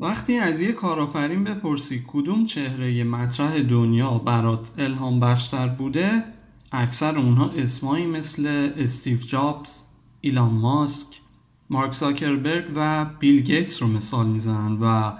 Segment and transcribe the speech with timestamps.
[0.00, 6.24] وقتی از یک کارآفرین بپرسی کدوم چهره مطرح دنیا برات الهام بخشتر بوده
[6.72, 9.82] اکثر اونها اسمایی مثل استیو جابز،
[10.20, 11.20] ایلان ماسک،
[11.70, 15.12] مارک زاکربرگ و بیل گیتس رو مثال می‌زنن و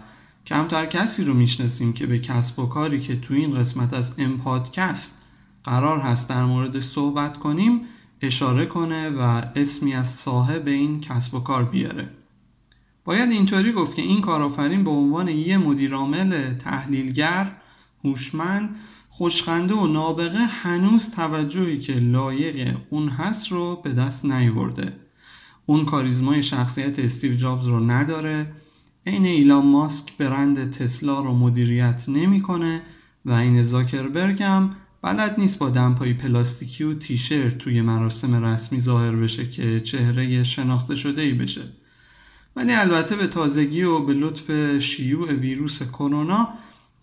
[0.46, 4.38] کمتر کسی رو می‌شناسیم که به کسب و کاری که تو این قسمت از ام
[4.38, 5.22] پادکست
[5.64, 7.80] قرار هست در موردش صحبت کنیم
[8.22, 12.17] اشاره کنه و اسمی از صاحب این کسب و کار بیاره.
[13.08, 17.56] باید اینطوری گفت که این کارآفرین به عنوان یه مدیرعامل تحلیلگر
[18.04, 18.76] هوشمند
[19.08, 24.92] خوشخنده و نابغه هنوز توجهی که لایق اون هست رو به دست نیورده.
[25.66, 28.52] اون کاریزمای شخصیت استیو جابز رو نداره.
[29.06, 32.82] عین ایلان ماسک برند تسلا رو مدیریت نمی‌کنه
[33.24, 39.16] و این زاکربرگ هم بلد نیست با دمپایی پلاستیکی و تیشرت توی مراسم رسمی ظاهر
[39.16, 41.62] بشه که چهره شناخته شده ای بشه.
[42.58, 46.48] ولی البته به تازگی و به لطف شیوع ویروس کرونا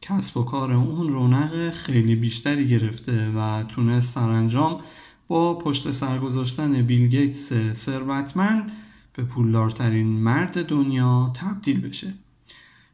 [0.02, 4.82] کسب و کار اون رونق خیلی بیشتری گرفته و تونست سرانجام
[5.27, 8.71] با پشت سر گذاشتن بیل گیتس ثروتمند
[9.13, 12.13] به پولدارترین مرد دنیا تبدیل بشه.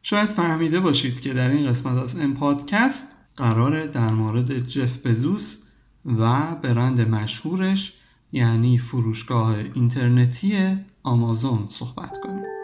[0.02, 5.58] شاید فهمیده باشید که در این قسمت از این پادکست قراره در مورد جف بزوس
[6.04, 7.94] و برند مشهورش
[8.32, 12.61] یعنی فروشگاه اینترنتی آمازون صحبت کنیم.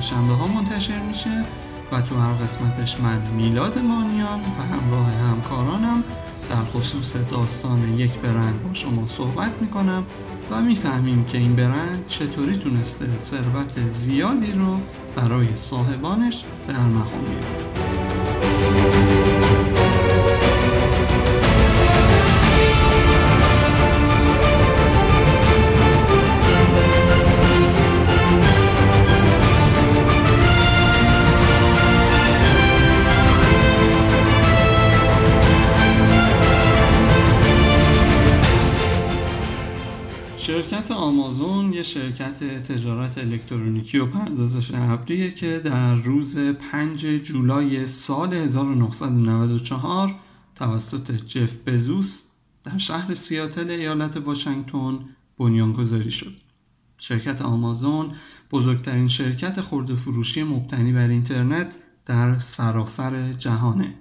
[0.00, 1.44] یک بار پنج شنبه ها منتشر میشه
[1.92, 6.04] و تو هر قسمتش من میلاد مانیان و همراه همکارانم
[6.50, 10.04] در خصوص داستان یک برند با شما صحبت می‌کنم
[10.50, 14.80] و می‌فهمیم که این برند چطوری تونسته ثروت زیادی رو
[15.16, 17.99] برای صاحبانش به ارمغان بیاره.
[41.10, 50.14] آمازون یه شرکت تجارت الکترونیکی و پردازش ابریه که در روز 5 جولای سال 1994
[50.54, 52.24] توسط جف بزوس
[52.64, 54.98] در شهر سیاتل ایالت واشنگتن
[55.38, 56.34] بنیانگذاری شد.
[56.98, 58.12] شرکت آمازون
[58.52, 61.76] بزرگترین شرکت خورده فروشی مبتنی بر اینترنت
[62.06, 63.94] در سراسر جهانه.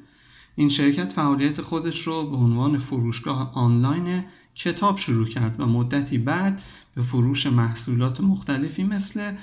[0.55, 4.23] این شرکت فعالیت خودش رو به عنوان فروشگاه آنلاین
[4.59, 6.61] کتاب شروع کرد و مدتی بعد
[6.95, 9.35] به فروش محصولات مختلفی مثل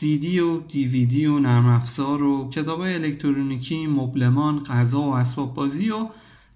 [0.00, 6.08] دی و دیویدی و نرم افزار و کتاب الکترونیکی، مبلمان، غذا و اسباب بازی و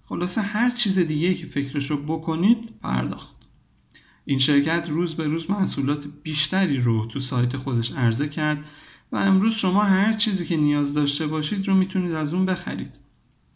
[0.05, 3.35] خلاصه هر چیز دیگه که فکرشو بکنید پرداخت.
[4.25, 8.65] این شرکت روز به روز محصولات بیشتری رو تو سایت خودش عرضه کرد
[9.11, 12.99] و امروز شما هر چیزی که نیاز داشته باشید رو می‌تونید از اون بخرید.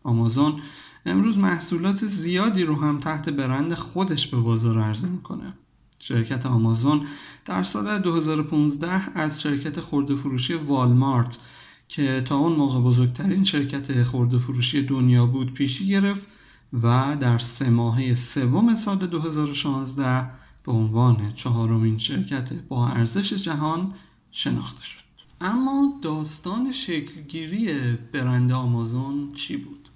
[0.03, 0.61] آمازون
[1.05, 5.53] امروز محصولات زیادی رو هم تحت برند خودش به بازار عرضه می‌کنه
[5.99, 7.07] شرکت آمازون
[7.45, 11.39] در سال 2015 از شرکت خورده فروشی والمارت
[11.87, 16.27] که تا اون موقع بزرگترین شرکت خورده فروشی دنیا بود پیشی گرفت
[16.73, 20.29] و در سه ماهه سوم سال 2016
[20.65, 23.93] به عنوان چهارمین شرکت با ارزش جهان
[24.31, 25.01] شناخته شد
[25.41, 27.73] اما داستان شکلگیری
[28.13, 29.90] برند آمازون چی بود؟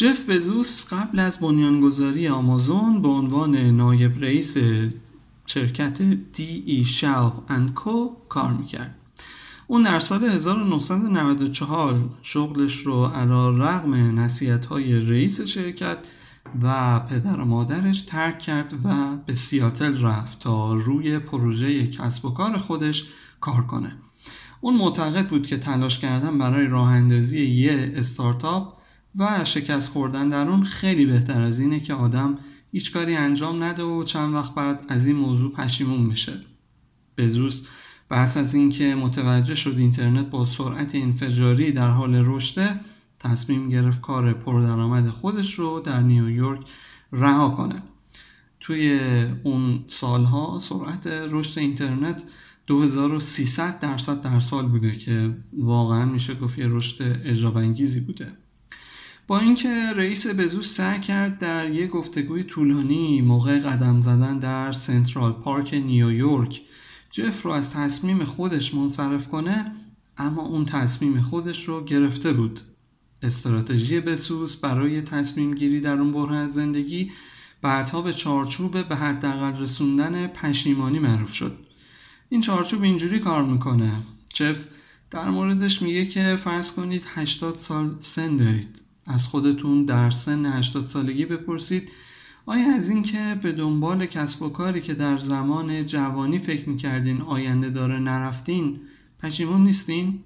[0.00, 4.56] جف بزوس قبل از بنیانگذاری آمازون به عنوان نایب رئیس
[5.46, 8.94] شرکت دی ای شاو اند کو کار می‌کرد.
[9.66, 15.98] اون در سال 1994 شغلش رو علا رغم نصیحت های رئیس شرکت
[16.62, 22.30] و پدر و مادرش ترک کرد و به سیاتل رفت تا روی پروژه کسب و
[22.30, 23.04] کار خودش
[23.40, 23.96] کار کنه.
[24.60, 28.77] اون معتقد بود که تلاش کردن برای راه اندازی یه استارتاپ
[29.18, 32.38] و شکست خوردن در اون خیلی بهتر از اینه که آدم
[32.72, 36.40] هیچ کاری انجام نده و چند وقت بعد از این موضوع پشیمون بشه
[37.18, 37.66] بزوس
[38.08, 42.80] بحث از اینکه متوجه شد اینترنت با سرعت انفجاری در حال رشده
[43.18, 46.60] تصمیم گرفت کار پردرآمد خودش رو در نیویورک
[47.12, 47.82] رها کنه.
[48.60, 49.00] توی
[49.42, 52.24] اون سالها سرعت رشد اینترنت
[52.66, 58.32] 2300 درصد در سال بوده که واقعا میشه گفت یه رشد اجابانگیزی بوده.
[59.28, 65.32] با اینکه رئیس بزوس سعی کرد در یک گفتگوی طولانی موقع قدم زدن در سنترال
[65.32, 66.62] پارک نیویورک
[67.10, 69.72] جف رو از تصمیم خودش منصرف کنه
[70.18, 72.60] اما اون تصمیم خودش رو گرفته بود.
[73.22, 77.10] استراتژی بسوس برای تصمیم گیری در اون بره از زندگی
[77.62, 81.58] بعدها به چارچوب به حداقل رسوندن پشیمانی معروف شد.
[82.28, 83.92] این چارچوب اینجوری کار می‌کنه.
[84.34, 84.66] جف
[85.10, 88.87] در موردش میگه که فرض کنید 80 سال سن دارید.
[89.08, 91.90] از خودتون در سن 80 سالگی بپرسید
[92.46, 97.70] آیا از اینکه به دنبال کسب و کاری که در زمان جوانی فکر می‌کردین آینده
[97.70, 98.80] داره نرفتین
[99.20, 100.24] پشیمون نیستین؟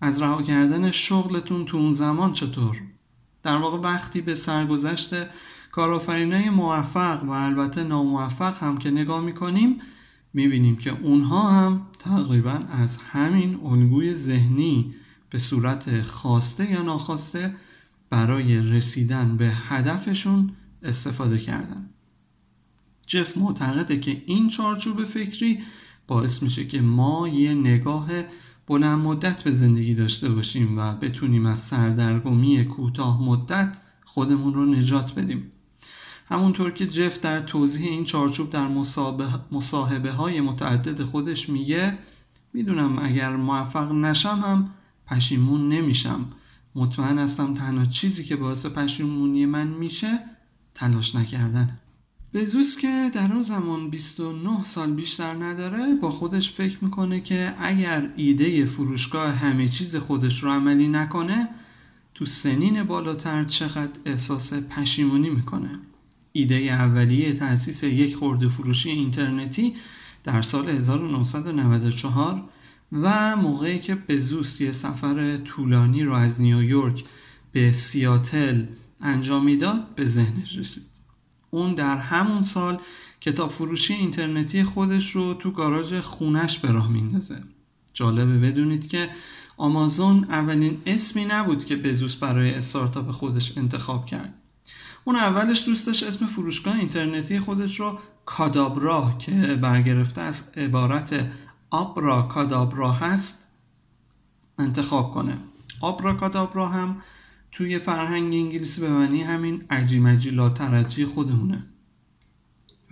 [0.00, 2.76] از رها کردن شغلتون تو اون زمان چطور؟
[3.42, 5.14] در واقع وقتی به سرگذشت
[5.72, 9.78] کارآفرینای موفق و البته ناموفق هم که نگاه می‌کنیم
[10.34, 14.94] می‌بینیم که اونها هم تقریبا از همین الگوی ذهنی
[15.30, 17.54] به صورت خواسته یا ناخواسته
[18.10, 20.50] برای رسیدن به هدفشون
[20.82, 21.90] استفاده کردن.
[23.06, 25.58] جف معتقده که این چارچوب فکری
[26.06, 28.08] باعث میشه که ما یه نگاه
[28.66, 35.14] بلند مدت به زندگی داشته باشیم و بتونیم از سردرگمی کوتاه مدت خودمون رو نجات
[35.14, 35.52] بدیم.
[36.28, 38.68] همونطور که جف در توضیح این چارچوب در
[39.50, 41.98] مصاحبه های متعدد خودش میگه
[42.52, 44.70] می‌دونم اگر موفق نشم هم
[45.06, 46.26] پشیمون نمیشم.
[46.78, 50.20] مطمئن هستم تنها چیزی که باعث پشیمونی من میشه
[50.74, 51.78] تلاش نکردن.
[52.34, 58.10] بزوس که در اون زمان 29 سال بیشتر نداره با خودش فکر می‌کنه که اگر
[58.16, 61.48] ایده فروشگاه همه چیز خودش رو عملی نکنه
[62.14, 65.78] تو سنین بالاتر چقدر احساس پشیمونی می‌کنه.
[66.32, 69.74] ایده اولیه تأسیس یک خورده فروشی اینترنتی
[70.24, 72.44] در سال 1994
[72.92, 77.04] و موقعی که بزوس یه سفر طولانی رو از نیویورک
[77.52, 78.64] به سیاتل
[79.00, 80.86] انجام می‌داد به ذهنش رسید.
[81.50, 82.80] اون در همون سال
[83.20, 87.42] کتاب فروشی اینترنتی خودش رو تو گاراژ خونش به راه میندازه
[87.92, 89.08] جالبه بدونید که
[89.56, 94.34] آمازون اولین اسمی نبود که بزوس برای استارتاپ خودش انتخاب کرد.
[95.04, 99.32] اون اولش دوستش اسم فروشگاه اینترنتی خودش رو کادابرا که
[99.62, 101.26] برگرفته از عبارت
[101.70, 103.46] آبرا کادابرا هست
[104.58, 105.38] انتخاب کنه.
[105.80, 106.96] آبرا کادابرا هم
[107.52, 111.66] توی فرهنگ انگلیسی به معنی همین عجیمجی لا ترجی خودمونه.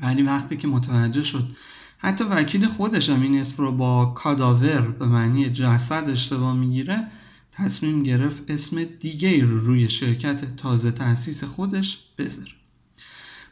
[0.03, 1.57] ولی وقتی که متوجه شد
[1.99, 7.07] حتی وکیل خودش هم این اسم رو با کاداور به معنی جسد اشتباه می‌گیره
[7.53, 12.51] تصمیم گرفت اسم دیگه رو روی شرکت تازه تأسیس خودش بذاره.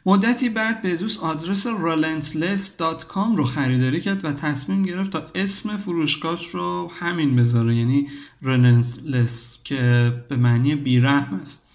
[0.07, 6.91] مدتی بعد بزوس آدرس relentless.com رو خریداری کرد و تصمیم گرفت تا اسم فروشگاهش رو
[6.99, 8.07] همین بذاره یعنی
[8.43, 11.69] relentless که به معنی بیرحم است.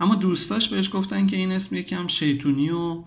[0.00, 3.04] اما دوستاش بهش گفتن که این اسم یکم شیطونی و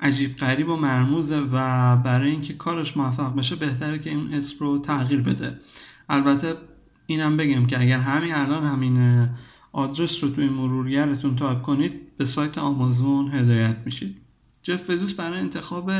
[0.00, 4.78] عجیب غریب و مرموزه و برای اینکه کارش موفق بشه بهتره که این اسم رو
[4.78, 5.60] تغییر بده.
[6.08, 6.54] البته
[7.06, 9.28] اینم بگم که اگر همین الان همین
[9.74, 14.16] آدرس رو توی مرورگرتون تایپ کنید به سایت آمازون هدایت میشید.
[14.62, 15.90] جف بزوس برای انتخاب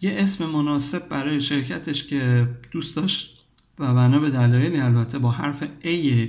[0.00, 3.46] یه اسم مناسب برای شرکتش که دوست داشت
[3.78, 5.86] و بنا به دلایلی البته با حرف A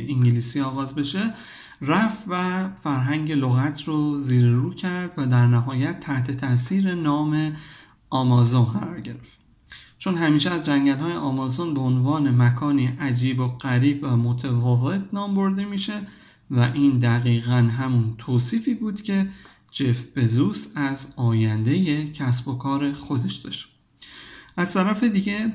[0.09, 1.33] انگلیسی آغاز بشه
[1.81, 7.55] رفت و فرهنگ لغت رو زیر رو کرد و در نهایت تحت تاثیر نام
[8.09, 9.39] آمازون قرار گرفت.
[9.97, 15.35] چون همیشه از جنگل های آمازون به عنوان مکانی عجیب و غریب و متفاوت نام
[15.35, 16.01] برده میشه
[16.51, 19.29] و این دقیقا همون توصیفی بود که
[19.71, 23.67] جف بزوس از آینده کسب و کار خودش داشت.
[24.57, 25.53] از طرف دیگه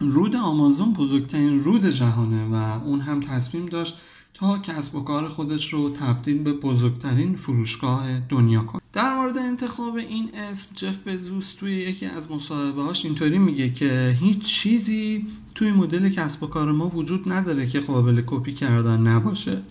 [0.00, 2.54] رود آمازون بزرگترین رود جهانه و
[2.84, 3.96] اون هم تصمیم داشت
[4.34, 8.82] تا کسب و کار خودش رو تبدیل به بزرگترین فروشگاه دنیا کنه.
[8.92, 14.16] در مورد انتخاب این اسم جف بزوس توی یکی از مصاحبه هاش اینطوری میگه که
[14.20, 19.62] هیچ چیزی توی مدل کسب و کار ما وجود نداره که قابل کپی کردن نباشه.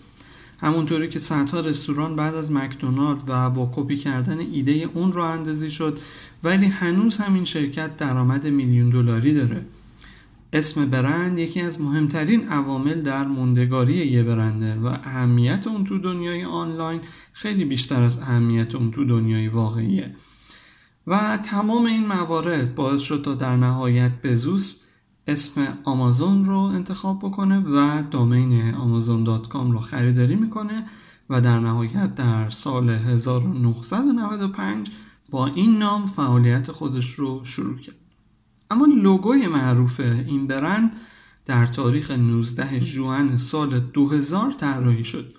[0.60, 5.70] همونطوری که صدها رستوران بعد از مکدونالد و با کپی کردن ایده اون رو اندازی
[5.70, 5.98] شد
[6.44, 9.66] ولی هنوز همین شرکت درآمد میلیون دلاری داره.
[10.52, 16.44] اسم برند یکی از مهمترین عوامل در موندگاری یه برنده و اهمیت اون تو دنیای
[16.44, 17.00] آنلاین
[17.32, 20.14] خیلی بیشتر از اهمیت اون تو دنیای واقعیه.
[21.06, 24.85] و تمام این موارد باعث شد تا در نهایت بزوس
[25.26, 30.86] اسم آمازون رو انتخاب بکنه و دامین آمازون.com رو خریداری می‌کنه
[31.30, 34.90] و در نهایت در سال 1995
[35.30, 37.94] با این نام فعالیت خودش رو شروع کرد.
[38.70, 40.92] اما لوگوی معروف این برند
[41.46, 45.34] در تاریخ 19 ژوئن سال 2000 طراحی شد.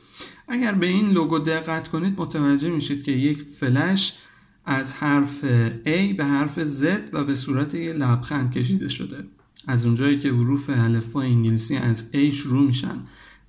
[0.48, 4.17] اگر به این لوگو دقت کنید متوجه میشید که یک فلش
[4.65, 5.41] از حرف
[5.86, 9.24] A به حرف Z و به صورت یک لبخند کشیده شده.
[9.67, 12.97] از اونجایی که حروف الفبای انگلیسی از A شروع میشن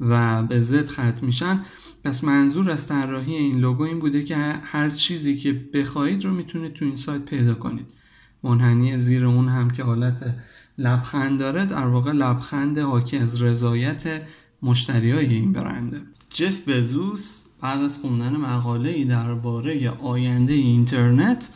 [0.00, 1.60] و به Z ختم میشن.
[2.04, 6.72] پس منظور از طراحی این لوگو این بوده که هر چیزی که بخواهید رو می‌تونید
[6.72, 7.86] تو این سایت پیدا کنید.
[8.42, 10.34] منحنی زیر اون هم که حالت
[10.78, 14.22] لبخند داره در واقع لبخند حاکی از رضایت
[14.62, 16.00] مشتری های این برنده.
[16.30, 21.50] جف بزوس بعد از خوندن مقاله ای درباره آینده اینترنت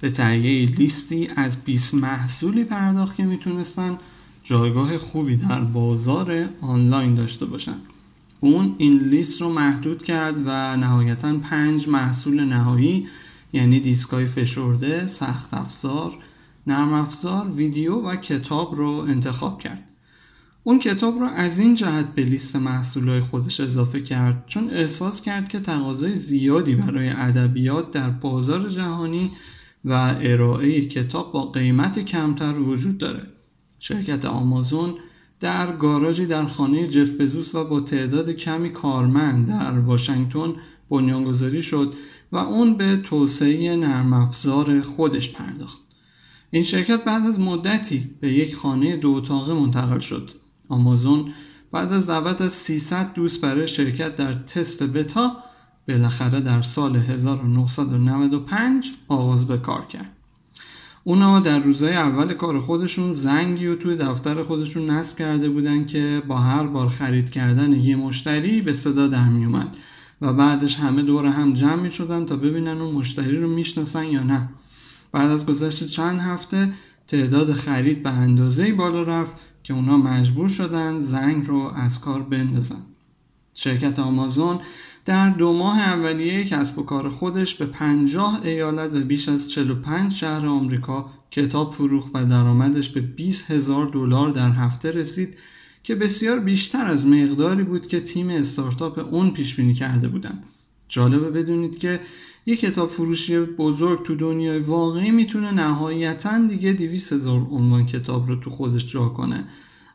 [0.00, 3.98] به تهیه لیستی از 20 محصولی پرداخت که می‌تونستن
[4.42, 7.76] جایگاه خوبی در بازار آنلاین داشته باشن
[8.40, 13.06] اون این لیست رو محدود کرد و نهایتا پنج محصول نهایی
[13.52, 16.18] یعنی دیسکای فشرده، سخت افزار،
[16.66, 19.84] نرم افزار، ویدیو و کتاب رو انتخاب کرد.
[20.64, 25.48] اون کتاب رو از این جهت به لیست محصولای خودش اضافه کرد چون احساس کرد
[25.48, 29.30] که تقاضای زیادی برای ادبیات در بازار جهانی
[29.86, 33.22] و ارائه کتاب با قیمت کمتر وجود داره.
[33.78, 34.94] شرکت آمازون
[35.40, 40.54] در گاراژی در خانه جف بزوس و با تعداد کمی کارمند در واشنگتن
[40.90, 41.94] بنیانگذاری شد
[42.32, 45.80] و اون به توسعه نرم افزار خودش پرداخت.
[46.50, 50.30] این شرکت بعد از مدتی به یک خانه دو اتاقه منتقل شد.
[50.68, 51.32] آمازون
[51.72, 55.36] بعد از دعوت از 300 دوست برای شرکت در تست بتا
[55.88, 60.12] بالاخره در سال 1995 آغاز به کار کرد.
[61.04, 66.22] اونا در روزهای اول کار خودشون زنگی و توی دفتر خودشون نصب کرده بودن که
[66.28, 69.76] با هر بار خرید کردن یه مشتری به صدا در می اومد
[70.20, 74.22] و بعدش همه دور هم جمع می شدن تا ببینن اون مشتری رو می‌شناسن یا
[74.22, 74.48] نه
[75.12, 76.72] بعد از گذشت چند هفته
[77.08, 79.32] تعداد خرید به اندازه بالا رفت
[79.64, 82.82] که اونا مجبور شدن زنگ رو از کار بندازن
[83.54, 84.60] شرکت آمازون
[85.06, 90.12] در دو ماه اولیه کسب و کار خودش به 50 ایالت و بیش از 45
[90.12, 95.34] شهر آمریکا کتاب فروخت و درآمدش به 20 هزار دلار در هفته رسید
[95.82, 100.42] که بسیار بیشتر از مقداری بود که تیم استارتاپ اون پیش بینی کرده بودند.
[100.88, 102.00] جالبه بدونید که
[102.46, 108.36] یک کتاب فروشی بزرگ تو دنیای واقعی می‌تونه نهایتا دیگه 200 هزار عنوان کتاب رو
[108.36, 109.44] تو خودش جا کنه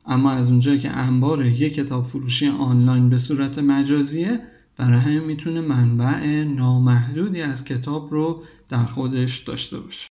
[0.06, 4.40] اما از اونجایی که انبار یک کتاب فروشی آنلاین به صورت مجازیه
[4.82, 10.08] برای همین می‌تونه منبع نامحدودی از کتاب رو در خودش داشته باشه.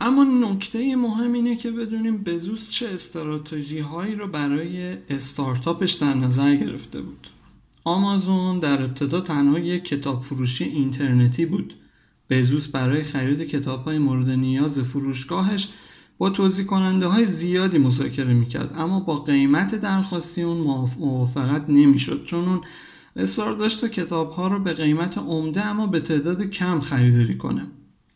[0.00, 6.54] اما نکته مهم اینه که بدونیم بزوس چه استراتژی هایی رو برای استارتاپش در نظر
[6.54, 7.26] گرفته بود.
[7.84, 11.74] آمازون در ابتدا تنها یک کتاب فروشی اینترنتی بود.
[12.30, 15.68] بزوس برای خرید کتاب های مورد نیاز فروشگاهش
[16.18, 22.48] با توضیح کننده های زیادی مذاکره می‌کرد اما با قیمت درخواستی اون موافقت نمی‌شد چون
[22.48, 22.60] اون
[23.16, 27.66] اصرار داشت تا کتاب ها رو به قیمت عمده اما به تعداد کم خریداری کنه.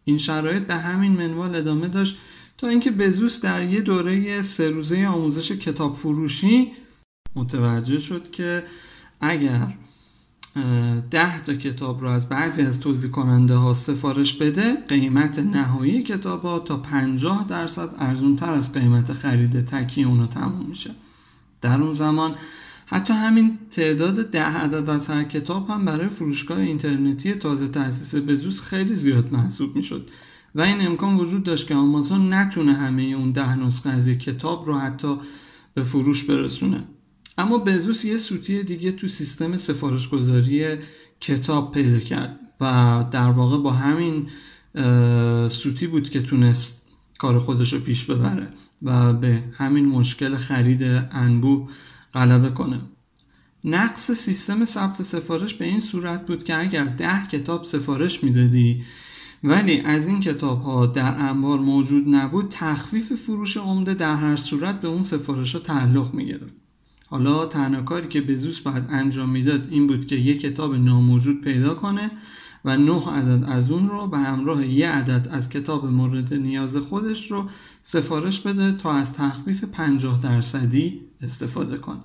[0.05, 2.19] این شرایط به همین منوال ادامه داشت
[2.59, 6.73] تا اینکه بزوس در یه دوره سه روزه آموزش کتاب فروشی
[7.37, 8.65] متوجه شد که
[9.21, 9.75] اگر
[11.11, 16.43] ده تا کتاب رو از بعضی از توضیح کننده ها سفارش بده قیمت نهایی کتاب
[16.43, 20.91] ها تا 50 درصد ارزون تر از قیمت خرید تکی اونو تموم میشه.
[21.61, 22.35] در اون زمان
[22.87, 28.61] حتی همین تعداد ده عدد از هر کتاب هم برای فروشگاه اینترنتی تازه تأسیس بزوس
[28.61, 30.11] خیلی زیاد محسوب می‌شد.
[30.55, 34.79] و این امکان وجود داشت که آمازون نتونه همه اون ده نسخه از کتاب رو
[34.79, 35.17] حتی
[35.75, 36.85] به فروش برسونه.
[37.39, 40.77] اما بزوس یه سوتی دیگه تو سیستم سفارش گذاری
[41.21, 44.27] کتاب پیدا کرد و در واقع با همین
[45.49, 46.89] سوتی بود که تونست
[47.19, 48.49] کار خودش رو پیش ببره
[48.83, 51.69] و به همین مشکل خرید انبوه
[52.17, 52.81] غلبه کنه.
[53.65, 58.85] نقص سیستم ثبت سفارش به این صورت بود که اگر ده کتاب سفارش می‌دادی
[59.45, 64.81] ولی از این کتاب ها در انبار موجود نبود تخفیف فروش عمده در هر صورت
[64.81, 66.55] به اون سفارش ها تعلق می‌گرفت.
[67.07, 71.75] حالا تنها کاری که بزوس باید انجام می‌داد این بود که یک کتاب ناموجود پیدا
[71.75, 72.11] کنه
[72.67, 77.31] و نه عدد از اون رو به همراه یه عدد از کتاب مورد نیاز خودش
[77.31, 77.45] رو
[77.83, 82.01] سفارش بده تا از تخفیف 50 درصدی استفاده کنه.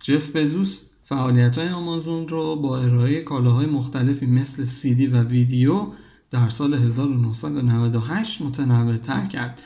[0.00, 5.86] جف بزوس فعالیت های آمازون رو با ارائه کالاهای مختلفی مثل سیدی و ویدیو
[6.30, 9.62] در سال 1998 متنوع تر کرد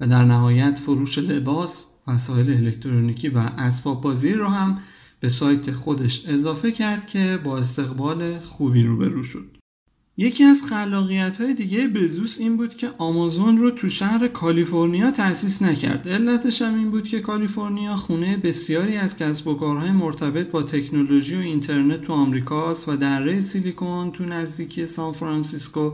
[0.00, 4.78] و در نهایت فروش لباس، وسایل الکترونیکی و اسباب بازی رو هم
[5.20, 9.56] به سایت خودش اضافه کرد که با استقبال خوبی روبرو شد.
[10.18, 15.62] یکی از خلاقیت های دیگه بزوس این بود که آمازون رو تو شهر کالیفرنیا تأسیس
[15.62, 16.08] نکرد.
[16.08, 21.36] علتش هم این بود که کالیفرنیا خونه بسیاری از کسب و کارهای مرتبط با تکنولوژی
[21.36, 25.92] و اینترنت تو آمریکاست و دره سیلیکون تو نزدیکی سان فرانسیسکو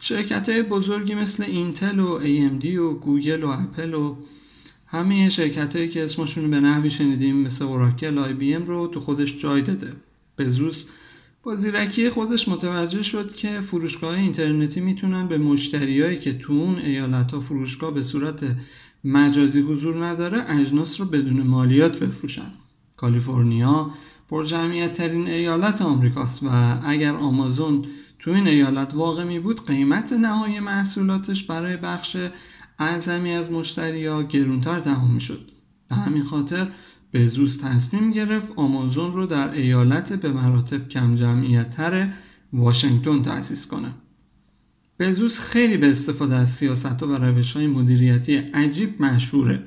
[0.00, 4.16] شرکت های بزرگی مثل اینتل و AMD و گوگل و اپل و
[4.94, 9.00] همه شرکت هایی که اسمشون به نحوی شنیدیم مثل اوراکل آی بی ام رو تو
[9.00, 9.92] خودش جای داده.
[10.38, 10.86] بزوس
[11.42, 17.32] با زیرکی خودش متوجه شد که فروشگاه اینترنتی می‌تونن به مشتریایی که تو اون ایالت
[17.32, 18.44] ها فروشگاه به صورت
[19.04, 22.50] مجازی حضور نداره اجناس رو بدون مالیات بفروشن.
[22.96, 23.90] کالیفرنیا
[24.28, 26.48] پر جمعیت ترین ایالت آمریکاست و
[26.84, 27.84] اگر آمازون
[28.18, 32.16] تو این ایالت واقع می بود قیمت نهایی محصولاتش برای بخش
[32.78, 35.50] اعظمی از مشتریا گرونتر تمام می شد
[35.88, 36.68] به همین خاطر
[37.12, 42.08] بزوس تصمیم گرفت آمازون رو در ایالت به مراتب کم جمعیت تر
[42.52, 43.94] واشنگتن تأسیس کنه.
[45.00, 49.62] بزوس خیلی به استفاده از سیاست و روش های مدیریتی عجیب مشهوره.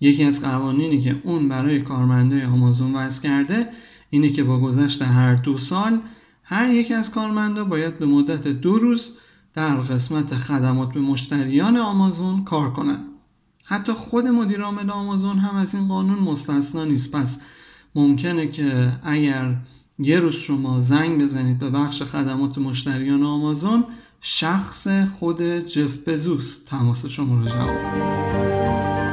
[0.00, 3.68] یکی از قوانینی که اون برای کارمندای آمازون وضع کرده
[4.10, 6.00] اینه که با گذشت هر دو سال
[6.42, 9.12] هر یک از کارمندا باید به مدت دو روز
[9.56, 13.04] در قسمت خدمات به مشتریان آمازون کار کنند.
[13.64, 17.40] حتی خود مدیر آمازون هم از این قانون مستثنا نیست پس
[17.94, 19.56] ممکنه که اگر
[19.98, 23.84] یه روز شما زنگ بزنید به بخش خدمات مشتریان آمازون
[24.20, 29.05] شخص خود جف بزوس تماس شما رو جواب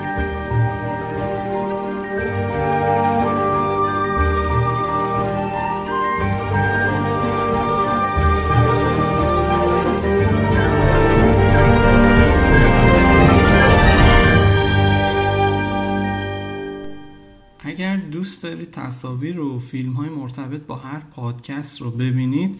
[18.23, 22.59] دوست دارید تصاویر و فیلم های مرتبط با هر پادکست رو ببینید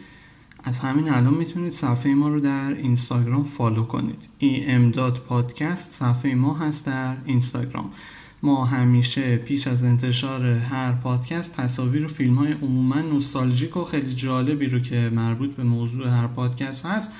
[0.63, 4.29] از همین الان می‌تونید صفحه ما رو در اینستاگرام فالو کنید.
[4.41, 7.91] em.podcast صفحه ما هست در اینستاگرام.
[8.41, 14.13] ما همیشه پیش از انتشار هر پادکست تصاویر و فیلم های عموما نوستالژیک و خیلی
[14.13, 17.12] جالبی رو که مربوط به موضوع هر پادکست هست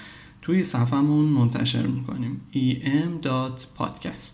[0.41, 2.41] توی صفحمون منتشر می‌کنیم.
[2.53, 4.34] em.podcast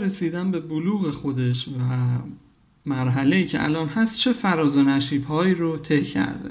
[0.00, 1.72] رسیدن به بلوغ خودش و
[2.86, 6.50] مرحله که الان هست چه فراز و نشیب هایی رو طی کرده.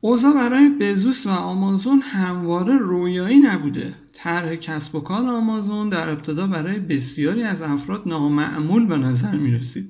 [0.00, 3.94] اوضاع برای بزوس و آمازون همواره رویایی نبوده.
[4.12, 9.50] طرح کسب و کار آمازون در ابتدا برای بسیاری از افراد نامعمول به نظر می
[9.50, 9.88] رسید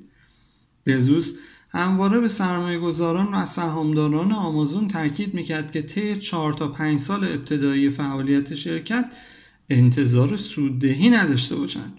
[0.86, 1.38] بزوس
[1.72, 7.24] همواره به سرمایه گذاران و سهامداران آمازون تاکید می‌کرد که طی 4 تا 5 سال
[7.24, 9.12] ابتدایی فعالیت شرکت
[9.70, 11.92] انتظار سوددهی نداشته باشند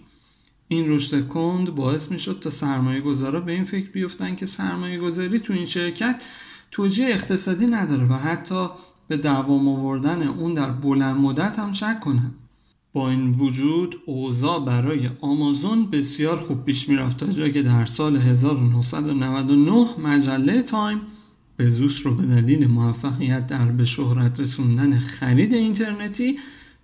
[0.68, 4.98] این رشد کند باعث می شد تا سرمایه گذارا به این فکر بیفتن که سرمایه
[4.98, 6.22] گذاری تو این شرکت
[6.70, 8.68] توجیه اقتصادی نداره و حتی
[9.08, 12.34] به دوام آوردن اون در بلند مدت هم شک کنند.
[12.92, 18.16] با این وجود اوضاع برای آمازون بسیار خوب پیش می‌رفت تا جایی که در سال
[18.16, 21.00] 1999 مجله تایم
[21.58, 26.38] بزوس رو به دلیل موفقیت در به شهرت رسوندن خرید اینترنتی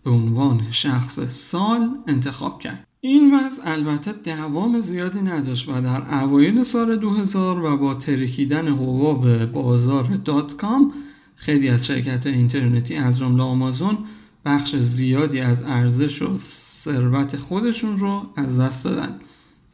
[0.08, 2.86] به عنوان شخص سال انتخاب کرد.
[3.00, 8.76] این وضع البته دوام زیادی نداشت و در اوایل سال 2000 و با ترکیدن
[9.22, 10.92] به بازار دات کام
[11.36, 13.98] خیلی از شرکت اینترنتی از جمله آمازون
[14.44, 19.20] بخش زیادی از ارزش و ثروت خودشون رو از دست دادن.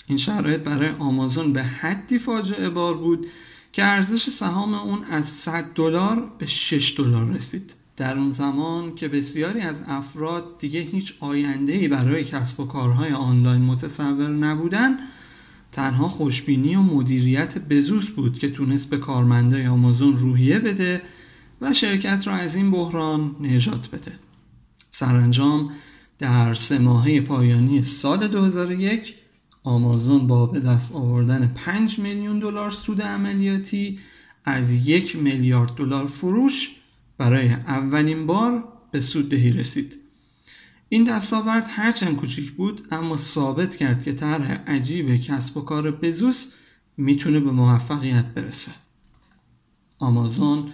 [0.07, 3.27] این شرایط برای آمازون به حدی فاجعه بار بود
[3.73, 7.84] که ارزش سهام اون از 100 دلار به 6 دلار رسید.
[7.96, 13.62] در اون زمان که بسیاری از افراد دیگه هیچ ای برای کسب و کارهای آنلاین
[13.62, 14.96] متصور نبودن
[15.72, 21.02] تنها خوشبینی و مدیریت بزوس بود که تونست به کارمندای آمازون روحیه بده
[21.61, 24.12] و شرکت را از این بحران نجات بده.
[24.90, 25.70] سرانجام
[26.18, 29.14] در سه ماهه پایانی سال 2001
[29.64, 33.98] آمازون با به دست آوردن 5 میلیون دلار سود عملیاتی
[34.44, 36.70] از یک میلیارد دلار فروش
[37.18, 39.96] برای اولین بار به سوددهی رسید.
[40.88, 46.53] این دستاورد هرچند کوچیک بود اما ثابت کرد که طرح عجیب کسب و کار بزوس
[46.96, 48.72] می‌تونه به موفقیت برسه.
[49.98, 50.72] آمازون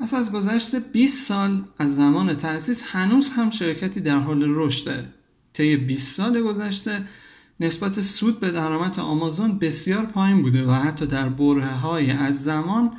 [0.00, 5.08] پس از گذشت 20 سال از زمان تأسیس هنوز هم شرکتی در حال رشده
[5.52, 7.06] طی 20 سال گذشته
[7.60, 12.92] نسبت سود به درآمد آمازون بسیار پایین بوده و حتی در بره های از زمان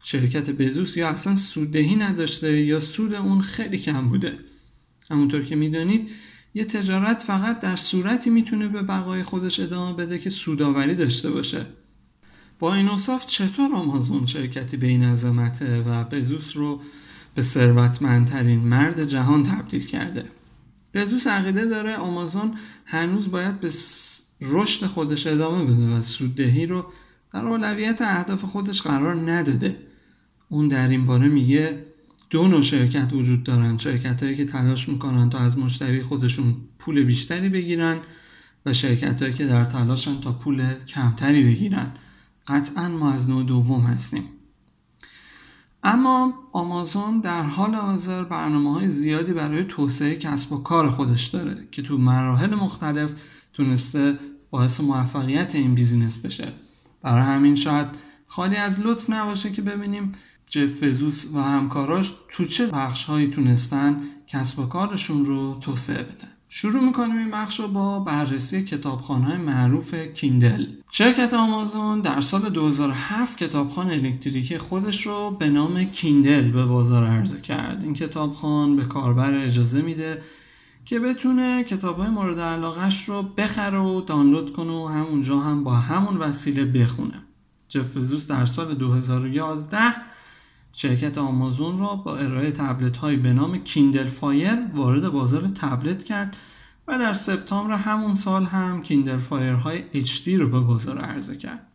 [0.00, 4.38] شرکت بزوس یا اصلا سوددهی نداشته یا سود اون خیلی کم بوده.
[5.10, 6.10] همونطور که می‌دانید
[6.54, 11.66] یه تجارت فقط در صورتی می‌تونه به بقای خودش ادامه بده که سوداوری داشته باشه.
[12.58, 16.80] با این اصاف چطور آمازون شرکتی به این عظمته و بزوس رو
[17.34, 20.24] به ثروتمندترین مرد جهان تبدیل کرده؟
[20.94, 23.72] بزوس عقیده داره آمازون هنوز باید به
[24.40, 26.86] رشد خودش ادامه بده و سوددهی رو
[27.32, 29.76] در اولویت اهداف خودش قرار نداده.
[30.48, 31.84] اون در این باره میگه
[32.30, 33.76] دو نوع شرکت وجود دارن.
[33.76, 37.98] شرکت هایی که تلاش می‌کنن تا از مشتری خودشون پول بیشتری بگیرن
[38.66, 41.92] و شرکت هایی که در تلاشن تا پول کمتری بگیرن.
[42.46, 44.24] قطعا ما از نوع دوم هستیم.
[45.82, 51.68] اما آمازون در حال حاضر برنامه های زیادی برای توسعه کسب و کار خودش داره
[51.72, 53.10] که تو مراحل مختلف
[53.52, 54.18] تونسته
[54.50, 56.52] باعث موفقیت این بیزینس بشه.
[57.02, 57.86] برای همین شاید
[58.26, 60.12] خالی از لطف نباشه که ببینیم
[60.50, 66.28] جف فزوس و همکاراش تو چه بخش هایی تونستن کسب و کارشون رو توسعه بدن؟
[66.48, 70.66] شروع می‌کنیم این بخش رو با بررسی کتابخانه معروف کیندل.
[70.90, 77.40] شرکت آمازون در سال 2007 کتابخانه الکتریکی خودش رو به نام کیندل به بازار عرضه
[77.40, 77.82] کرد.
[77.82, 80.22] این کتابخان به کاربر اجازه میده
[80.84, 85.74] که بتونه کتاب های مورد علاقهش رو بخره و دانلود کنه و همونجا هم با
[85.74, 87.22] همون وسیله بخونه.
[87.68, 89.78] جف بزوس در سال 2011
[90.80, 96.36] شرکت آمازون را با ارائه تبلت های به نام کیندل فایر وارد بازار تبلت کرد
[96.88, 101.66] و در سپتامبر همون سال هم کیندل فایر های HD رو به بازار عرضه کرد.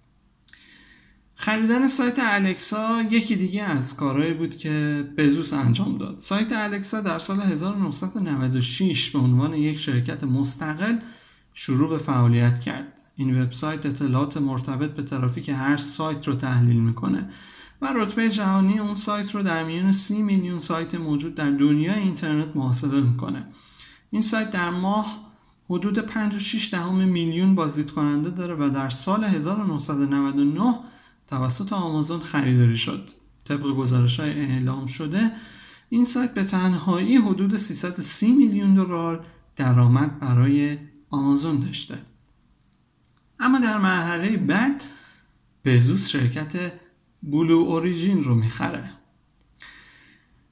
[1.35, 6.17] خریدن سایت الکسا یکی دیگه از کارهایی بود که بزوس انجام داد.
[6.19, 10.95] سایت الکسا در سال 1996 به عنوان یک شرکت مستقل
[11.53, 12.99] شروع به فعالیت کرد.
[13.15, 17.29] این وبسایت اطلاعات مرتبط به ترافیک هر سایت رو تحلیل می‌کنه.
[17.83, 22.55] و رتبه جهانی اون سایت رو در میون 30 میلیون سایت موجود در دنیای اینترنت
[22.55, 23.45] محاسبه می‌کنه.
[24.11, 25.33] این سایت در ماه
[25.69, 30.75] حدود 5.6 دهم میلیون بازدید کننده داره و در سال 1999
[31.27, 33.09] توسط آمازون خریداری شد.
[33.45, 35.31] طبق گزارش های اعلام شده
[35.89, 40.77] این سایت به تنهایی حدود 330 میلیون دلار درآمد برای
[41.09, 41.97] آمازون داشته.
[43.39, 44.83] اما در مرحله بعد
[45.65, 46.73] بزوس شرکت
[47.23, 48.89] بلو اوریجین رو می‌خره.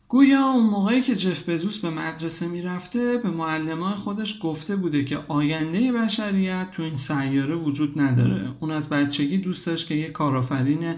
[0.08, 5.18] گویا اون موقعی که جف بزوس به مدرسه می‌رفته به معلمان خودش گفته بوده که
[5.28, 8.52] آینده بشریت تو این سیاره وجود نداره.
[8.60, 10.96] اون از بچگی دوست داشت که یه کارآفرین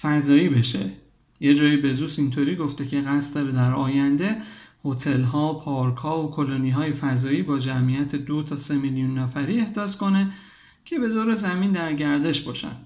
[0.00, 0.90] فضایی بشه.
[1.40, 4.36] یه جایی بزوس اینطوری گفته که قصد داره در آینده
[4.84, 9.60] هتل ها، پارک ها و کلونی های فضایی با جمعیت دو تا سه میلیون نفری
[9.60, 10.32] احداث کنه
[10.84, 12.76] که به دور زمین در گردش باشن.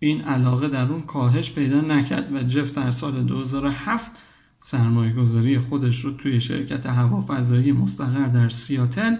[0.00, 4.22] این علاقه در اون کاهش پیدا نکرد و جف در سال 2007
[4.58, 9.16] سرمایه گذاری خودش رو توی شرکت هوافضایی مستقر در سیاتل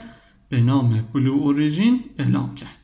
[0.48, 2.74] به نام بلو اوریجین اعلام کرد.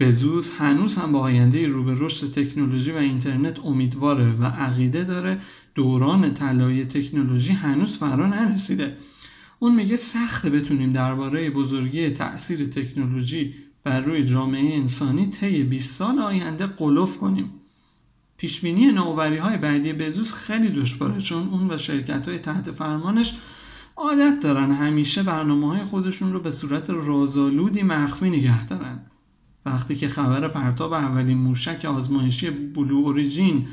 [0.00, 5.40] بزوس هنوز هم با آینده رو به رشد تکنولوژی و اینترنت امیدواره و عقیده داره
[5.74, 8.96] دوران طلایی تکنولوژی هنوز فرا نرسیده.
[9.58, 13.54] اون میگه سخته بتونیم درباره بزرگی تاثیر تکنولوژی
[13.88, 17.50] بر روی جامعه انسانی طی 20 سال آینده قلوف کنیم.
[18.36, 23.34] پیشبینی نووری های بعدی بزوس خیلی دشواره چون اون و شرکت های تحت فرمانش
[23.96, 29.00] عادت دارن همیشه برنامه های خودشون رو به صورت رازآلودی مخفی نگه دارن
[29.66, 33.66] وقتی که خبر پرتاب اولین موشک آزمایشی بلو اوریجین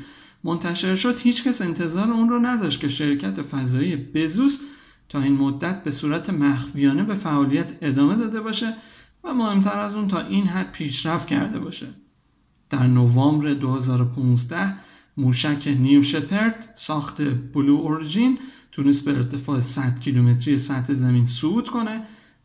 [0.44, 4.60] منتشر شد هیچکس انتظار اون رو نداشت که شرکت فضایی بزوس
[5.08, 8.74] تا این مدت به صورت مخفیانه به فعالیت ادامه داده باشه
[9.26, 11.86] و مهمتر از اون تا این حد پیشرفت کرده باشه.
[12.70, 14.74] در نوامبر 2015
[15.16, 18.38] موشک نیو شپرد ساخت بلو اورجین
[18.72, 22.02] تونست به ارتفاع 100 کیلومتری سطح زمین صعود کنه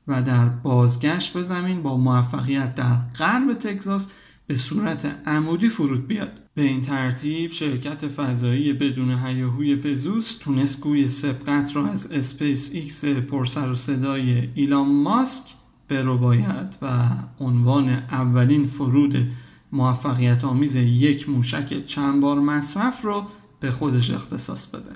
[0.08, 4.12] و در بازگشت به زمین با موفقیت در غرب تگزاس
[4.48, 6.41] به صورت عمودی فرود بیاد.
[6.54, 13.06] به این ترتیب شرکت فضایی بدون هیاهوی بزوس تونست گوی سبقت را از اسپیس ایکس
[13.06, 15.61] پرسر و صدای ایلان ماسک
[15.91, 19.27] برباید و عنوان اولین فرود
[19.71, 23.25] موفقیت آمیز یک موشک چند بار مصرف رو
[23.60, 24.91] به خودش اختصاص بده.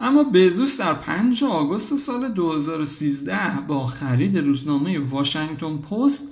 [0.00, 6.28] اما بزوس در 5 آگوست سال 2013 با خرید روزنامه واشنگتن پست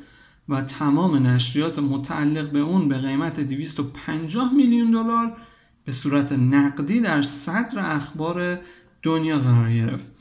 [0.48, 5.36] و تمام نشریات متعلق به اون به قیمت 250 میلیون دلار
[5.84, 8.58] به صورت نقدی در صدر اخبار
[9.02, 10.13] دنیا قرار گرفت.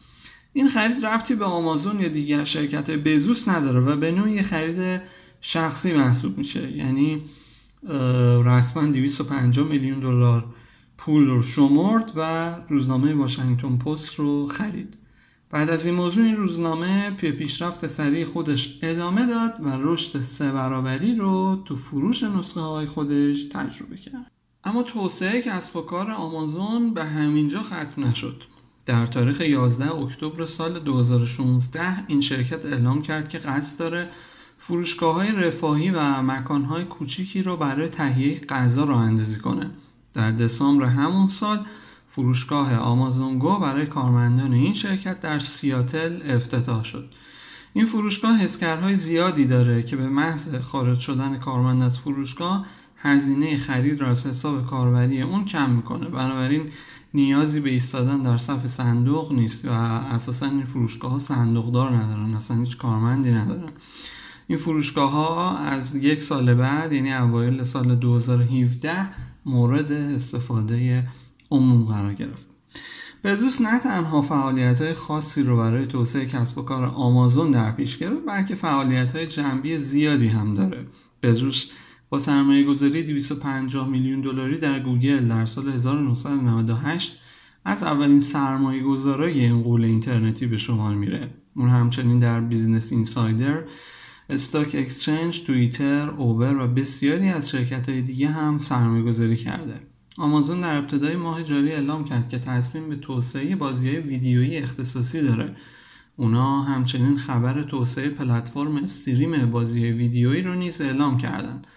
[0.54, 5.02] این خرید ربطی به آمازون یا دیگر شرکت بزوس نداره و به نوعی خرید
[5.42, 6.72] شخصی محسوب میشه.
[6.72, 7.22] یعنی
[8.46, 10.46] رسما 250 میلیون دلار
[10.98, 14.98] پول رو شمرد و روزنامه واشنگتن پست رو خرید.
[15.50, 20.52] بعد از این موضوع این روزنامه پی پیشرفت سریع خودش ادامه داد و رشد سه
[20.52, 24.32] برابری رو تو فروش نسخه های خودش تجربه کرد.
[24.64, 28.44] اما توسعه کسب و کار آمازون به همینجا ختم نشد.
[28.86, 34.10] در تاریخ 11 اکتبر سال 2016 این شرکت اعلام کرد که قصد داره
[34.60, 39.70] فروشگاه های رفاهی و مکان های کوچیکی رو برای تهیه غذا راه اندازی کنه.
[40.14, 41.66] در دسامبر همون سال
[42.10, 47.10] فروشگاه آمازون گو برای کارمندان این شرکت در سیاتل افتتاح شد.
[47.74, 52.66] این فروشگاه حسکرهای زیادی داره که به محض خارج شدن کارمند از فروشگاه
[53.04, 56.08] هزینه خرید را از حساب کاربری اون کم می‌کنه.
[56.08, 56.72] بنابراین
[57.14, 62.58] نیازی به ایستادن در صف صندوق نیست و اساسا این فروشگاه ها صندوقدار ندارن اصلا
[62.58, 63.70] هیچ کارمندی ندارن.
[64.48, 69.10] این فروشگاه ها از یک سال بعد یعنی اوایل سال 2017
[69.46, 71.08] مورد استفاده
[71.52, 72.48] عموم قرار گرفت.
[73.24, 77.98] بزوس نه تنها فعالیت های خاصی رو برای توسعه کسب و کار آمازون در پیش
[77.98, 80.86] گرفت بلکه فعالیت های جنبی زیادی هم داره.
[81.24, 81.72] بزوس
[82.10, 87.20] با سرمایه گذاری 250 میلیون دلاری در گوگل در سال 1998
[87.66, 91.30] از اولین سرمایه گذارای این غول اینترنتی به شمار میره.
[91.56, 93.64] اون همچنین در Business Insider،
[94.30, 99.80] Stack Exchange، توییتر، اوبر و بسیاری از شرکت های دیگه هم سرمایه گذاری کرده.
[100.18, 105.22] آمازون در ابتدای ماه جاری اعلام کرد که تصمیم به توسعه بازی های ویدیویی اختصاصی
[105.22, 105.56] داره.
[106.16, 111.68] اونا همچنین خبر توسعه پلتفرم استریم بازی ویدیویی رو نیز اعلام کردند.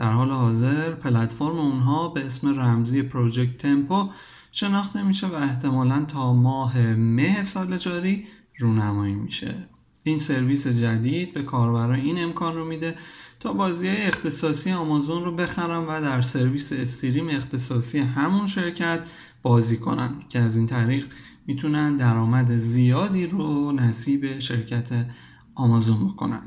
[0.00, 4.08] در حال حاضر پلتفرم اونها به اسم رمزی پروژکت تمپو
[4.52, 8.26] شناخته میشه و احتمالا تا ماه مه سال جاری
[8.58, 9.54] رونمایی میشه.
[10.02, 12.94] این سرویس جدید به کاربران این امکان رو میده
[13.40, 19.00] تا بازی اختصاصی آمازون رو بخرن و در سرویس استریم اختصاصی همون شرکت
[19.42, 21.06] بازی کنن که از این طریق
[21.46, 25.06] می‌تونن درآمد زیادی رو نصیب شرکت
[25.54, 26.42] آمازون بکنن.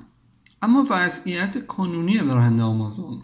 [0.62, 3.22] اما وضعیت کنونی برند آمازون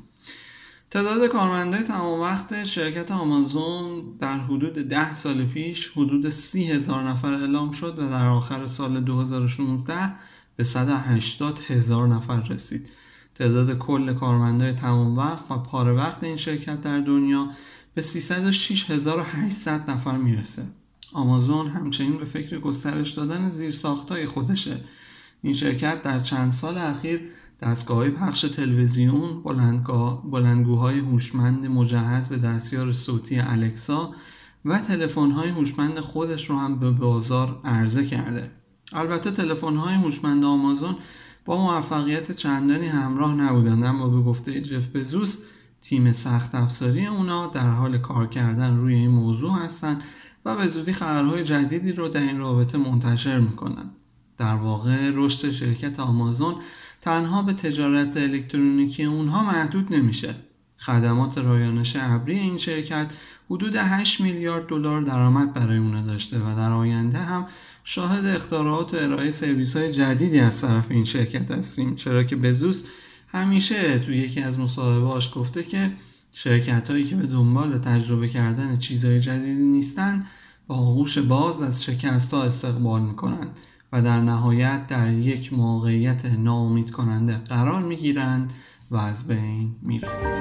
[0.92, 7.34] تعداد کارمندای تمام وقت شرکت آمازون در حدود ده سال پیش حدود سی هزار نفر
[7.34, 10.12] اعلام شد و در آخر سال 2016
[10.56, 12.90] به 180 هزار نفر رسید.
[13.36, 17.50] تعداد کل کارمندای تمام وقت و پاره وقت این شرکت در دنیا
[17.94, 20.66] به 306800 نفر می‌رسه.
[21.14, 24.82] آمازون همچنین به فکر گسترش دادن زیرساختای خودشه.
[25.42, 27.22] این شرکت در چند سال اخیر
[27.62, 29.44] دستگاه پخش تلویزیون
[30.32, 34.12] بلندگوهای هوشمند مجهز به دستیار صوتی الکسا
[34.66, 38.52] و تلفن‌های هوشمند خودش رو هم به بازار عرضه کرده.
[38.94, 40.96] البته تلفن‌های هوشمند آمازون
[41.46, 45.46] با موفقیت چندانی همراه نبودند اما به گفته جف بزوس
[45.82, 50.04] تیم سخت افزاری اونا در حال کار کردن روی این موضوع هستند
[50.46, 53.90] و به زودی خبرهای جدیدی رو در این رابطه منتشر می‌کنن
[54.38, 56.56] در واقع رشد شرکت آمازون
[57.02, 60.36] تنها به تجارت الکترونیکی اونها محدود نمیشه.
[60.78, 63.12] خدمات رایانش ابری این شرکت
[63.50, 67.46] حدود 8 میلیارد دلار درآمد برای اونها داشته و در آینده هم
[67.84, 71.96] شاهد اختراعات و ارائه سرویس های جدیدی از طرف این شرکت هستیم.
[71.96, 72.84] چرا که بزوس
[73.28, 75.92] همیشه توی یکی از مصاحبه‌هاش گفته که
[76.34, 80.26] شرکت هایی که به دنبال تجربه کردن چیزهای جدیدی نیستن
[80.68, 83.58] با آغوش باز از شکست ها استقبال می‌کنند
[83.92, 88.54] و در نهایت در یک موقعیت ناامید کننده قرار می‌گیرند
[88.92, 90.40] و از بین میرند.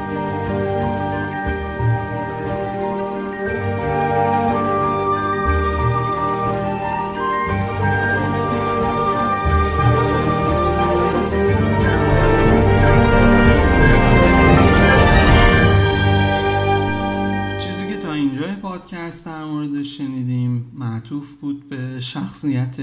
[18.63, 22.77] پادکست در مورد شنیدیم معطوف بود به شخصیت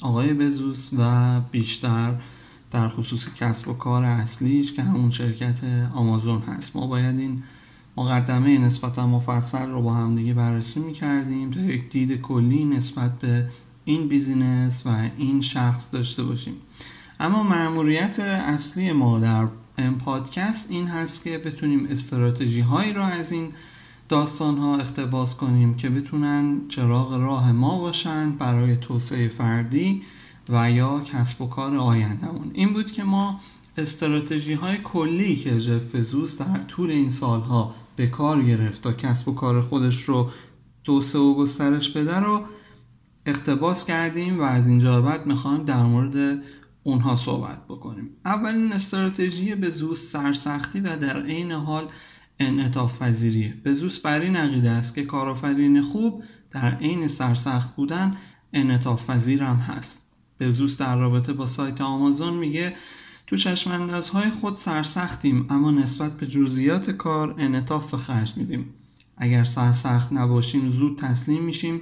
[0.00, 2.14] آقای بزوس و بیشتر
[2.70, 6.76] در خصوص کسب و کار اصلیش که همون شرکت آمازون هست.
[6.76, 7.42] ما باید این
[7.96, 13.48] مقدمه نسبتا مفصل رو با همدیگه بررسی می‌کردیم تا یک دید کلی نسبت به
[13.84, 16.54] این بیزینس و این شخص داشته باشیم.
[17.20, 19.46] اما معمولیت اصلی ما در
[19.78, 23.52] این پادکست این هست که بتونیم استراتژی هایی را از این
[24.08, 30.02] داستان ها اختباس کنیم که بتونن چراغ راه ما باشن برای توسعه فردی
[30.48, 32.50] و یا کسب و کار آیندهمون.
[32.54, 33.40] این بود که ما
[33.78, 39.28] استراتژی های کلی که جف بزوس در طول این سالها به کار گرفت تا کسب
[39.28, 40.30] و کار خودش رو
[40.84, 42.42] توسعه و گسترش بده رو
[43.26, 46.42] اقتباس کردیم و از اینجا بعد می‌خوایم در مورد
[46.82, 48.10] اونها صحبت بکنیم.
[48.24, 51.88] اولین استراتژی بزوس سرسختی و در عین حال
[52.38, 58.16] انعطاف پذیریه بزوس بر این عقیده است که کارآفرین خوب در عین سرسخت بودن
[58.52, 62.74] انعطاف پذیر هم هست بزوس در رابطه با سایت آمازون میگه
[63.26, 68.74] تو چشماندازهای خود سرسختیم اما نسبت به جزئیات کار انعطاف به خرج میدیم.
[69.16, 71.80] اگر سرسخت نباشیم زود تسلیم میشیم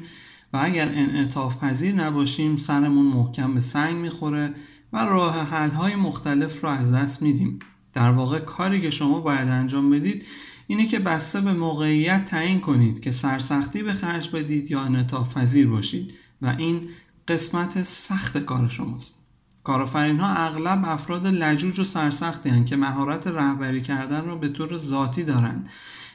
[0.52, 4.54] و اگر انعطاف پذیر نباشیم سرمون محکم به سنگ می‌خوره
[4.92, 7.58] و راه حل های مختلف رو از دست میدیم.
[7.94, 10.24] در واقع کاری که شما باید انجام بدید
[10.66, 15.68] اینه که بسته به موقعیت تعیین کنید که سرسختی به خرج بدید یا انعطاف پذیر
[15.68, 16.88] باشید و این
[17.28, 19.18] قسمت سخت کار شماست.
[19.64, 24.76] کارآفرین ها اغلب افراد لجوج و سرسختی هستند که مهارت رهبری کردن رو به طور
[24.76, 25.68] ذاتی دارند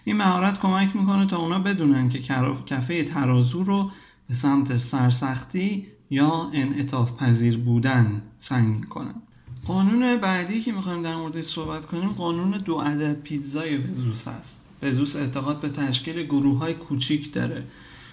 [0.04, 2.20] این مهارت کمک می‌کنه تا اونا بدونن که
[2.66, 3.92] کفه ترازو رو
[4.28, 9.22] به سمت سرسختی یا انعطاف پذیر بودن سنگین کنن
[9.70, 15.16] قانون بعدی که می‌خوایم در مورد صحبت کنیم قانون دو عدد پیتزای بزوس هست بزوس
[15.16, 17.64] اعتقاد به تشکیل گروه های کوچیک داره.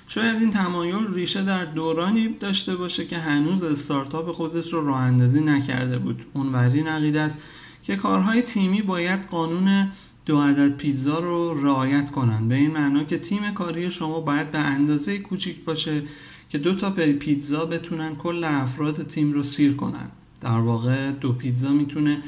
[0.09, 5.41] شاید این تمایل ریشه در دورانی داشته باشه که هنوز استارتاپ خودش رو راه اندازی
[5.41, 6.27] نکرده بود.
[6.33, 7.43] اون این عقیده است
[7.83, 9.89] که کارهای تیمی باید قانون
[10.27, 12.49] دو عدد پیتزا رو رعایت کنن.
[12.49, 16.03] به این معنا که تیم کاری شما باید به اندازه کوچیک باشه
[16.49, 20.11] که دو تا پیتزا بتونن کل افراد تیم رو سیر کنن.
[20.47, 22.19] در واقع دو پیتزا می‌تونه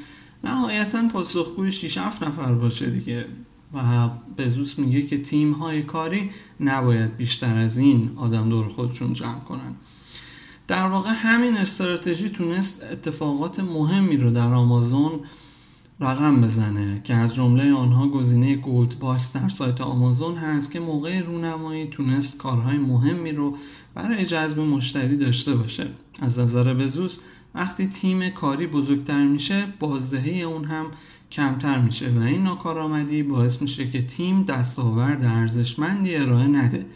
[0.45, 3.25] نهایتا پاسخگوی 6 7 نفر باشه دیگه.
[3.75, 9.41] و بزوس میگه که تیم های کاری نباید بیشتر از این آدم دور خودشون جمع
[9.41, 9.75] کنن.
[10.67, 15.21] در واقع همین استراتژی تونست اتفاقات مهمی رو در آمازون
[16.01, 21.21] رقم بزنه که از جمله آنها گزینه Gold Box در سایت آمازون هست که موقع
[21.21, 23.57] رونمایی تونست کارهای مهمی رو
[23.95, 25.87] برای جذب مشتری داشته باشه.
[26.21, 27.21] از نظر بزوس
[27.59, 30.87] وقتی تیم کاری بزرگتر میشه بازدهی اون هم
[31.31, 36.87] کمتر میشه و این ناکارآمدی باعث میشه که تیم دستاورد ارزشمندی ارائه نده.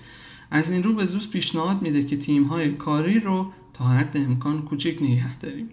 [0.51, 5.03] از این رو بزوس پیشنهاد میده که تیم های کاری رو تا حد امکان کوچیک
[5.03, 5.69] نگه داریم.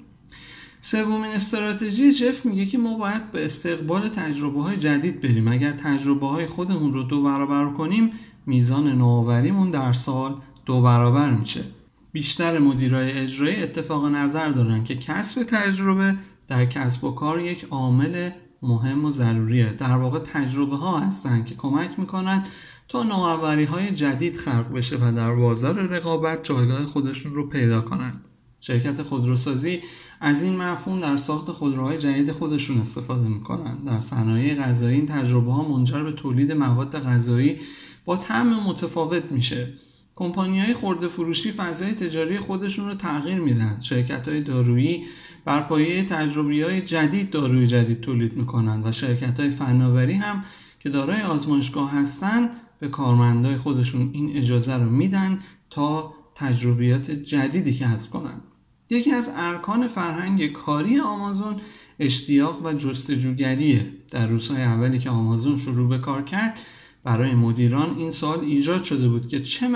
[0.82, 5.48] سومین استراتژی جف میگه که ما باید به استقبال تجربه های جدید بریم.
[5.48, 8.12] اگر تجربه های خودمون رو دو برابر کنیم
[8.46, 11.64] میزان نوآوریمون در سال دو برابر میشه.
[12.12, 16.16] بیشتر مدیرای اجرایی اتفاق نظر دارن که کسب تجربه
[16.48, 18.30] در کسب و کار یک عامل
[18.62, 19.74] مهم و ضروریه.
[19.74, 22.44] در واقع تجربه ها هستن که کمک می‌کنن
[22.88, 28.14] تا نوآوری های جدید خلق بشه و در بازار رقابت جایگاه خودشون رو پیدا کنن.
[28.60, 29.82] شرکت خودروسازی
[30.22, 33.84] از این مفهوم در ساخت خودروهای جدید خودشون استفاده می‌کنن.
[33.84, 37.60] در صنایع غذایی این تجربه ها منجر به تولید مواد غذایی
[38.06, 39.74] با طعم متفاوت میشه.
[40.20, 43.78] کمپانی های خورده فروشی فضای تجاری خودشون رو تغییر میدن.
[43.82, 45.06] شرکت های دارویی
[45.46, 50.44] بر پایه تجربی های جدید داروی جدید تولید می‌کنن و شرکت های فناوری هم
[50.80, 58.12] که دارای آزمایشگاه هستن به کارمندای خودشون این اجازه رو میدن تا تجربیات جدیدی کسب
[58.12, 58.42] کنن.
[58.90, 61.56] یکی از ارکان فرهنگ کاری آمازون
[62.00, 63.92] اشتیاق و جستجوگریه.
[64.12, 66.60] در روزهای اولی که آمازون شروع به کار کرد
[67.04, 69.68] برای مدیران این سال ایجاد شده بود که چه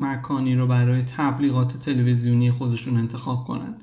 [0.00, 3.80] مکانی رو برای تبلیغات تلویزیونی خودشون انتخاب کنند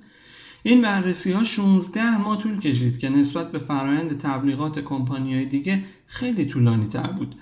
[0.63, 6.45] این بررسی ها 16 ماه طول کشید که نسبت به فرایند تبلیغات کمپانی دیگه خیلی
[6.45, 7.35] طولانی تر بود.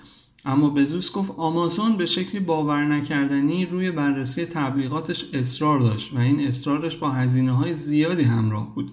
[0.44, 6.46] اما بزوس گفت آمازون به شکلی باور نکردنی روی بررسی تبلیغاتش اصرار داشت و این
[6.46, 8.92] اصرارش با هزینه های زیادی همراه بود.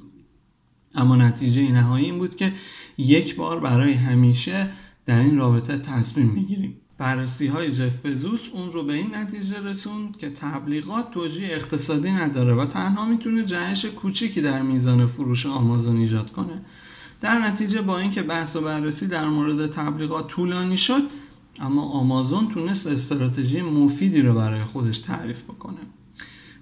[0.96, 2.54] اما نتیجه نهایی این بود که
[2.98, 4.70] یک بار برای همیشه
[5.08, 6.78] در این رابطه تصمیم می‌گیریم.
[6.98, 12.54] بررسی های جف بزوس اون رو به این نتیجه رسوند که تبلیغات توجیه اقتصادی نداره
[12.54, 16.62] و تنها می‌تونه جهش کوچیکی در میزان فروش آمازون ایجاد کنه.
[17.22, 21.02] در نتیجه با اینکه بحث و بررسی در مورد تبلیغات طولانی شد
[21.60, 25.80] اما آمازون تونست استراتژی مفیدی رو برای خودش تعریف بکنه.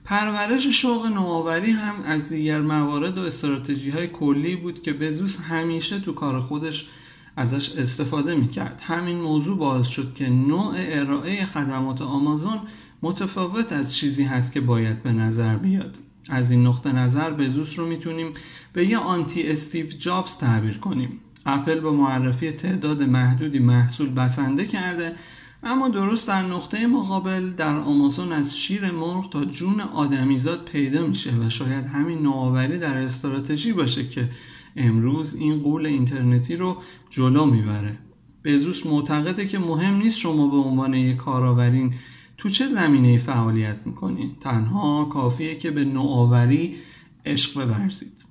[0.04, 6.00] پرورش شوق نوآوری هم از دیگر موارد و استراتژی های کلی بود که بزوس همیشه
[6.00, 6.88] تو کار خودش
[7.36, 8.82] ازش استفاده می‌کرد.
[8.84, 12.60] همین موضوع باعث شد که نوع ارائه خدمات آمازون
[13.02, 15.98] متفاوت از چیزی هست که باید به نظر بیاد.
[16.30, 18.34] از این نقطه نظر بزوس رو می‌تونیم
[18.74, 21.20] به یه آنتی استیو جابز تعبیر کنیم.
[21.46, 25.16] اپل با معرفی تعداد محدودی محصول بسنده کرده
[25.64, 31.32] اما درست در نقطه مقابل در آمازون از شیر مرغ تا جون آدمیزاد پیدا میشه
[31.32, 34.30] و شاید همین نوآوری در استراتژی باشه که
[34.76, 36.78] امروز این قول اینترنتی رو
[37.10, 37.98] جلو می‌بره.
[38.46, 41.94] بزوس معتقده که مهم نیست شما به عنوان یک کارآورین
[42.38, 44.40] تو چه زمینه فعالیت می‌کنید.
[44.40, 46.76] تنها کافیه که به نوآوری
[47.26, 48.26] عشق بورزید.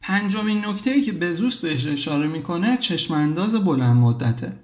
[0.00, 4.56] پنجمین نکته ای که بزوس بهش اشاره می‌کنه چشمانداز بلند مدته.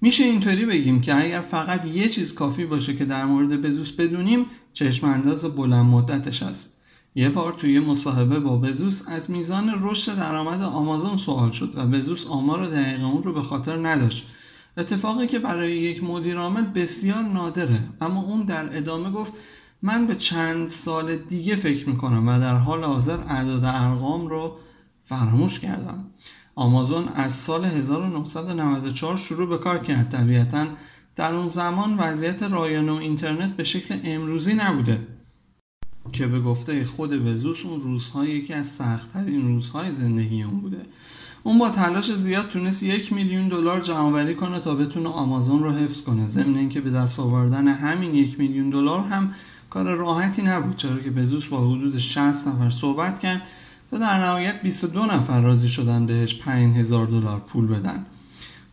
[0.00, 4.46] میشه اینطوری بگیم که اگر فقط یه چیز کافی باشه که در مورد بزوس بدونیم
[4.72, 6.75] چشمانداز بلند مدتش است
[7.18, 12.26] یه بار توی مصاحبه با بزوس از میزان رشد درآمد آمازون سوال شد و بزوس
[12.26, 14.26] آمار دقیق اون رو به خاطر نداشت.
[14.76, 17.80] اتفاقی که برای یک مدیر عامل بسیار نادره.
[18.00, 19.32] اما اون در ادامه گفت
[19.82, 24.56] من به چند سال دیگه فکر می‌کنم و در حال حاضر اعداد ارقام رو
[25.04, 26.04] فراموش کردم.
[26.54, 30.08] آمازون از سال 1994 شروع به کار کرد.
[30.08, 30.66] طبیعتا
[31.16, 35.15] در اون زمان وضعیت رایانه و اینترنت به شکل امروزی نبوده.
[36.12, 40.80] که به گفته خود وزوس اون روزهای یکی از سختترین روزهای زندگی اون بوده.
[41.42, 46.02] اون با تلاش زیاد تونست یک میلیون دلار جمعآوری کنه تا بتونه آمازون رو حفظ
[46.02, 46.26] کنه.
[46.26, 49.34] ضمن اینکه به دست آوردن همین یک میلیون دلار هم
[49.70, 53.42] کار راحتی نبود چرا که بزوس با حدود 60 نفر صحبت کرد
[53.90, 58.06] تا در نهایت 22 نفر راضی شدن بهش 5000 دلار پول بدن.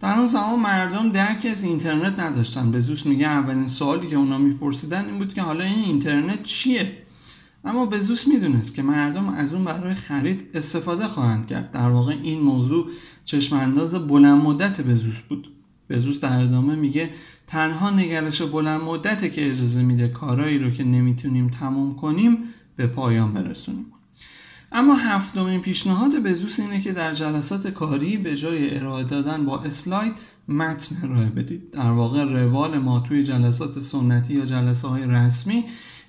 [0.02, 2.72] در اون زمان مردم درکی از اینترنت نداشتن.
[2.72, 7.03] بزوس میگه اولین سوالی که اونا میپرسیدن این بود که حالا این اینترنت چیه؟
[7.66, 11.72] اما بزوس می‌دونست که مردم از اون برای خرید استفاده خواهند کرد.
[11.72, 12.90] در واقع این موضوع
[13.26, 15.52] چشم انداز بلند مدت بزوس بود.
[15.90, 17.10] بزوس در ادامه میگه
[17.48, 22.38] تنها نگرش بلند مدته که اجازه میده کارایی رو که نمی‌تونیم تموم کنیم
[22.76, 23.86] به پایان برسونیم.
[24.72, 30.14] اما هفتمین پیشنهاد بزوس اینه که در جلسات کاری به جای ارائه دادن با اسلاید
[30.48, 31.72] متن ارائه بدید.
[31.72, 35.64] در واقع روال ما توی جلسات سنتی یا جلسه های رسمی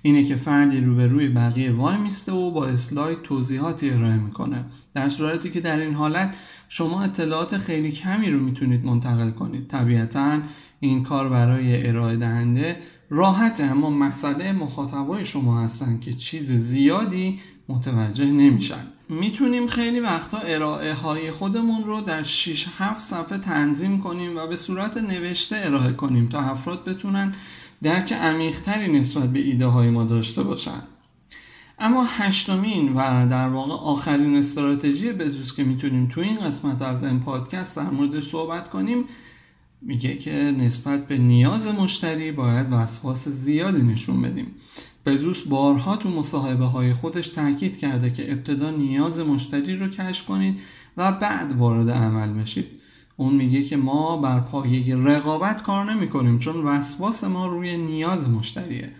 [0.05, 4.65] اینه که فردی روبروی بقیه وای میسته و با اسلاید توضیحاتی ارائه می‌کنه.
[4.93, 6.35] در صورتی که در این حالت
[6.69, 9.67] شما اطلاعات خیلی کمی رو می‌تونید منتقل کنید.
[9.67, 10.39] طبیعتا
[10.79, 12.77] این کار برای ارائه دهنده
[13.09, 17.39] راحت اما مسئله مخاطبای شما هستن که چیز زیادی
[17.69, 18.87] متوجه نمیشن.
[19.09, 24.55] می‌تونیم خیلی وقتا ارائه های خودمون رو در 6 7 صفحه تنظیم کنیم و به
[24.55, 27.33] صورت نوشته ارائه کنیم تا افراد بتونن
[27.85, 30.81] درک عمیقتری نسبت به ایده های ما داشته باشن.
[31.79, 37.19] اما هشتمین و در واقع آخرین استراتژی بزوس که می‌تونیم تو این قسمت از این
[37.19, 39.03] پادکست در موردش صحبت کنیم
[39.81, 44.47] میگه که نسبت به نیاز مشتری باید وسواس زیادی نشون بدیم.
[45.05, 50.59] بزوس بارها تو مصاحبه های خودش تاکید کرده که ابتدا نیاز مشتری رو کشف کنید
[50.97, 52.74] و بعد وارد عمل بشید.
[53.17, 58.29] اون میگه که ما بر پایه رقابت کار نمی کنیم چون وسواس ما روی نیاز
[58.29, 58.91] مشتریه.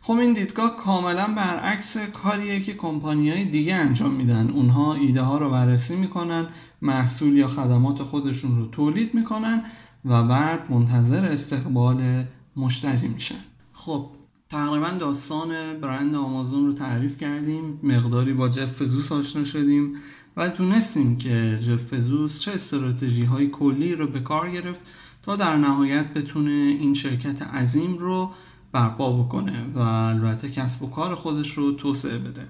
[0.00, 4.50] خب این دیدگاه کاملا برعکس کاریه که های دیگه انجام میدن.
[4.50, 6.48] اونها ایده ها رو بررسی می‌کنن
[6.82, 9.62] محصول یا خدمات خودشون رو تولید می‌کنن
[10.04, 12.24] و بعد منتظر استقبال
[12.56, 13.40] مشتری میشن.
[13.72, 14.10] خب
[14.48, 19.94] تقریبا داستان برند آمازون رو تعریف کردیم مقداری با جف فزوس آشنا شدیم.
[20.40, 24.80] و تونستیم که جف فزوس چه استراتژی های کلی رو به کار گرفت
[25.22, 28.30] تا در نهایت بتونه این شرکت عظیم رو
[28.72, 32.46] برپا بکنه و البته کسب و کار خودش رو توسعه بده.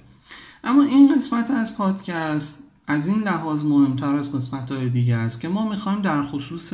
[0.64, 5.48] اما این قسمت از پادکست از این لحاظ مهمتر از قسمت های دیگه است که
[5.48, 6.72] ما می‌خوایم در خصوص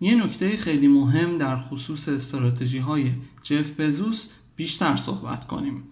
[0.00, 5.82] یه نکته خیلی مهم در خصوص استراتژی های جف بزوس بیشتر صحبت کنیم.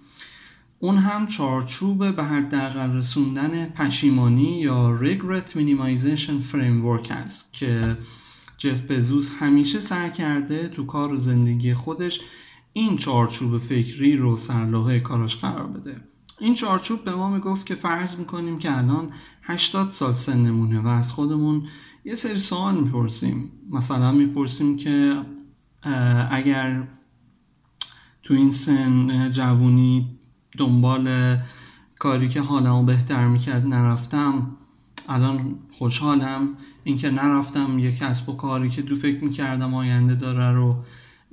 [0.79, 7.97] اون هم چارچوب به حداقل رسوندن پشیمانی یا regret minimization framework است که
[8.59, 12.21] جف بزوس همیشه سعی کرده تو کار و زندگی خودش
[12.73, 16.01] این چارچوب فکری رو سرلوحه کاراش قرار بده.
[16.39, 19.13] این چارچوب به ما می‌گفت که فرض می‌کنیم که الان
[19.43, 21.69] 80 سال سنمونه و از خودمون
[22.05, 23.53] یه سری سوال می‌پرسیم.
[23.71, 25.23] مثلا می‌پرسیم که
[26.31, 26.89] اگر
[28.23, 30.16] تو این سن جوونی
[30.57, 31.37] دنبال
[31.99, 34.57] کاری که حالمو بهتر می‌کرد نرفتم.
[35.09, 36.49] الان خوشحالم.
[36.85, 40.85] اینکه نرفتم یک کسب و کاری که دو فکر می‌کردم آینده داره رو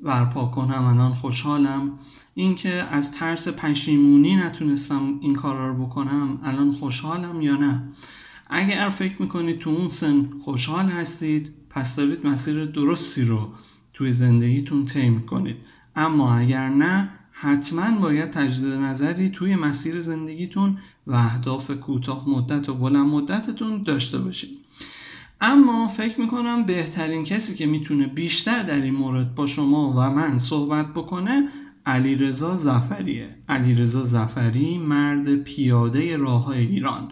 [0.03, 1.91] برپا کنم الان خوشحالم.
[2.34, 7.84] اینکه از ترس پشیمونی نتونستم این کارا رو بکنم الان خوشحالم یا نه؟
[8.49, 13.49] اگر فکر می‌کنید تو اون سن خوشحال هستید پس دارید مسیر درستی رو
[13.93, 15.57] توی زندگیتون طی می‌کنید.
[15.95, 17.09] اما اگر نه
[17.43, 20.77] حتما باید تجدید نظری توی مسیر زندگیتون
[21.07, 24.49] و اهداف کوتاه مدت و بلند مدتتون داشته باشید.
[25.41, 30.37] اما فکر می‌کنم بهترین کسی که می‌تونه بیشتر در این مورد با شما و من
[30.37, 31.49] صحبت بکنه
[31.85, 37.11] علی رضا زفریه علی رضا زفری مرد پیاده راه ایران.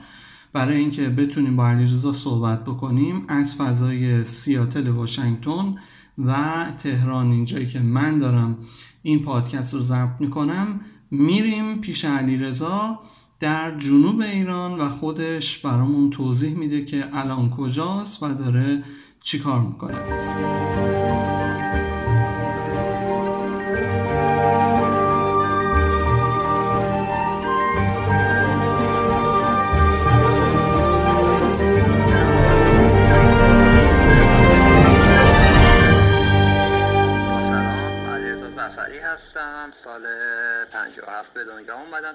[0.54, 5.76] برای اینکه بتونیم با علیرضا صحبت بکنیم از فضای سیاتل واشنگتن
[6.18, 8.58] و تهران اینجایی که من دارم
[9.02, 10.80] این پادکست رو ضبط می‌کنم.
[11.12, 13.00] میریم پیش علیرضا
[13.40, 18.84] در جنوب ایران و خودش برامون توضیح میده که الان کجاست و داره
[19.22, 19.98] چیکار می‌کنه.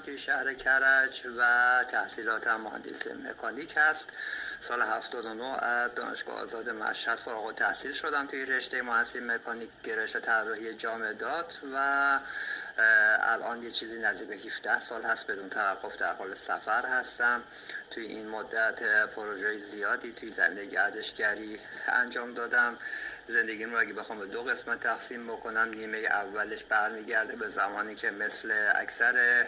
[0.06, 4.08] توی شهر کرج و تحصیلاتم مهندسی مکانیک هست.
[4.60, 10.74] سال 79 از دانشگاه آزاد مشهد فارغ تحصیل شدم توی رشته مهندسی مکانیک گرایش طراحی
[10.74, 11.76] جامدات و
[13.20, 17.42] الان یه چیزی نزدیک به 17 سال هست بدون توقف در حال سفر هستم.
[17.90, 22.78] توی این مدت پروژه زیادی توی زمینه گردشگری انجام دادم.
[23.28, 28.10] زندگیم رو اگه بخوام به دو قسمت تقسیم بکنم نیمه اولش برمیگرده به زمانی که
[28.10, 29.46] مثل اکثر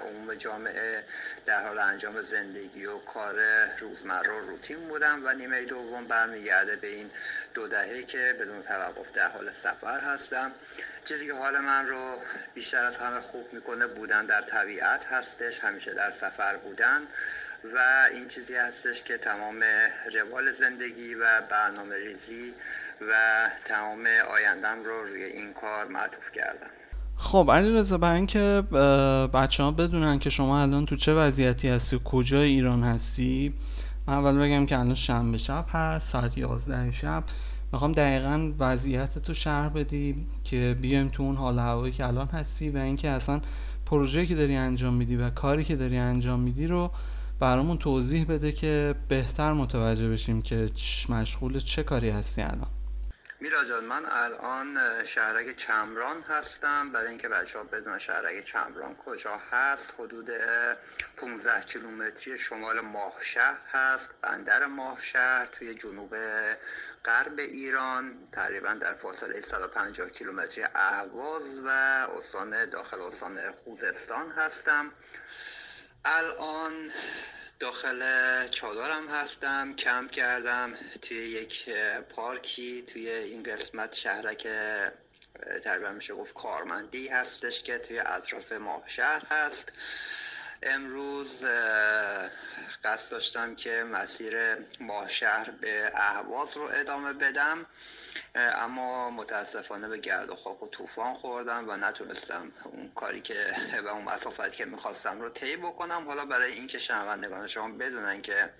[0.00, 1.04] عموم جامعه
[1.46, 3.34] در حال انجام زندگی و کار
[3.80, 7.10] روزمره روتین بودم و نیمه دوم برمیگرده به این
[7.54, 10.52] دو دهه که بدون توقف در حال سفر هستم.
[11.04, 12.18] چیزی که حال من رو
[12.54, 17.06] بیشتر از همه خوب می‌کنه بودن در طبیعت هستش همیشه در سفر بودن
[17.64, 19.64] و این چیزی هستش که تمام
[20.12, 22.54] روال زندگی و برنامه ریزی
[23.10, 23.12] و
[23.68, 26.66] تمام آیندم رو روی این کار معطوف کردم.
[27.16, 28.62] خب علی رضا برای اینکه
[29.34, 33.54] بچه ها بدونن که شما الان تو چه وضعیتی هستی و کجا ایران هستی
[34.06, 37.24] من اول بگم که الان شنبه شب هست ساعت 11 شب.
[37.72, 42.70] می‌خوام دقیقا وضعیت تو شهر بدی که بیایم تو اون حال هوایی که الان هستی
[42.70, 43.40] و اینکه اصلا
[43.86, 46.90] پروژه که داری انجام میدی و کاری که داری انجام میدی رو
[47.40, 50.70] برامون توضیح بده که بهتر متوجه بشیم که
[51.08, 52.81] مشغول چه کاری هستی الان.
[53.42, 56.92] میرا جان من الان شهرک چمران هستم.
[56.92, 60.30] برای اینکه بچه ها بدون شهرک چمران کجا هست حدود
[61.16, 66.16] 15 کیلومتری شمال ماهشهر هست بندر ماهشهر توی جنوب
[67.04, 71.68] غرب ایران تقریبا در فاصله 150 کیلومتری اهواز و
[72.18, 74.92] استان داخل استان خوزستان هستم.
[76.04, 76.90] الان
[77.62, 78.02] داخل
[78.48, 81.68] چادرم هستم کمپ کردم توی یک
[82.16, 84.48] پارکی توی این قسمت شهرک
[85.64, 89.72] تقریبا میشه گفت کارمندی هستش که توی اطراف ماه شهر هست.
[90.62, 91.44] امروز
[92.84, 94.36] قصد داشتم که مسیر
[94.80, 97.66] ماه شهر به اهواز رو ادامه بدم.
[98.34, 103.54] اما متاسفانه به گرد و خاک و طوفان خوردم و نتونستم اون کاری که
[103.84, 106.06] و اون مسافتی که می‌خواستم رو طی بکنم.
[106.06, 108.50] حالا برای اینکه شنوندگان شما بدونن که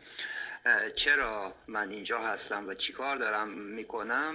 [0.97, 4.35] چرا من اینجا هستم و چی کار دارم می‌کنم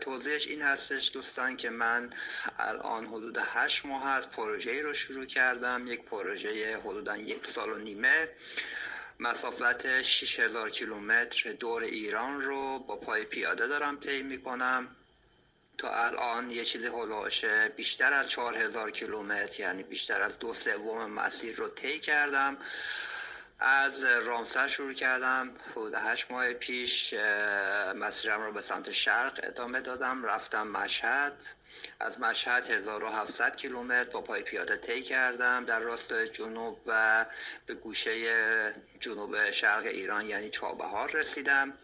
[0.00, 2.10] توضیحش این هستش دوستان که من
[2.58, 5.86] الان حدود هشت ماه از پروژه رو شروع کردم.
[5.86, 8.28] یک پروژه حدودا یک سال و نیمه.
[9.20, 14.88] مسافت 6000 کیلومتر دور ایران رو با پای پیاده دارم طی می‌کنم.
[15.78, 17.44] تا الان یه چیزی هلوش
[17.76, 22.56] بیشتر از 4000 کیلومتر یعنی بیشتر از دو سوم مسیر رو طی کردم.
[23.58, 25.56] از رامسر شروع کردم.
[25.70, 27.14] حدود هشت ماه پیش
[27.94, 30.24] مسیرم رو به سمت شرق ادامه دادم.
[30.24, 31.44] رفتم مشهد.
[32.00, 37.26] از مشهد 1700 کیلومتر با پای پیاده طی کردم در راستای جنوب و
[37.66, 38.14] به گوشه
[39.00, 41.74] جنوب شرق ایران یعنی چابهار رسیدم.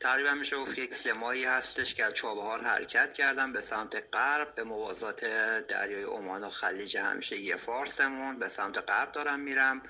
[0.00, 4.54] تقریبا میشه گفت یک سه ماهی هستش که از چابهار حرکت کردم به سمت غرب.
[4.54, 5.24] به موازات
[5.68, 8.38] دریای عمان و خلیج همیشه یه فارسمون.
[8.38, 9.82] به سمت غرب دارم میرم.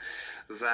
[0.50, 0.64] و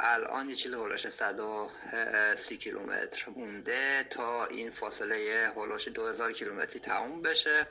[0.00, 7.66] الان یه چیز هلوش 130 کیلومتر مونده تا این فاصله هلوش 2000 کیلومتری تموم بشه.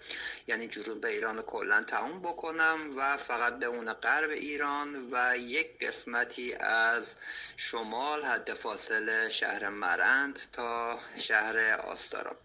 [0.47, 5.85] یعنی جنوب به ایران کلا تموم بکنم و فقط به اون غرب ایران و یک
[5.85, 7.15] قسمتی از
[7.57, 12.35] شمال حد فاصله شهر مرند تا شهر آستارا.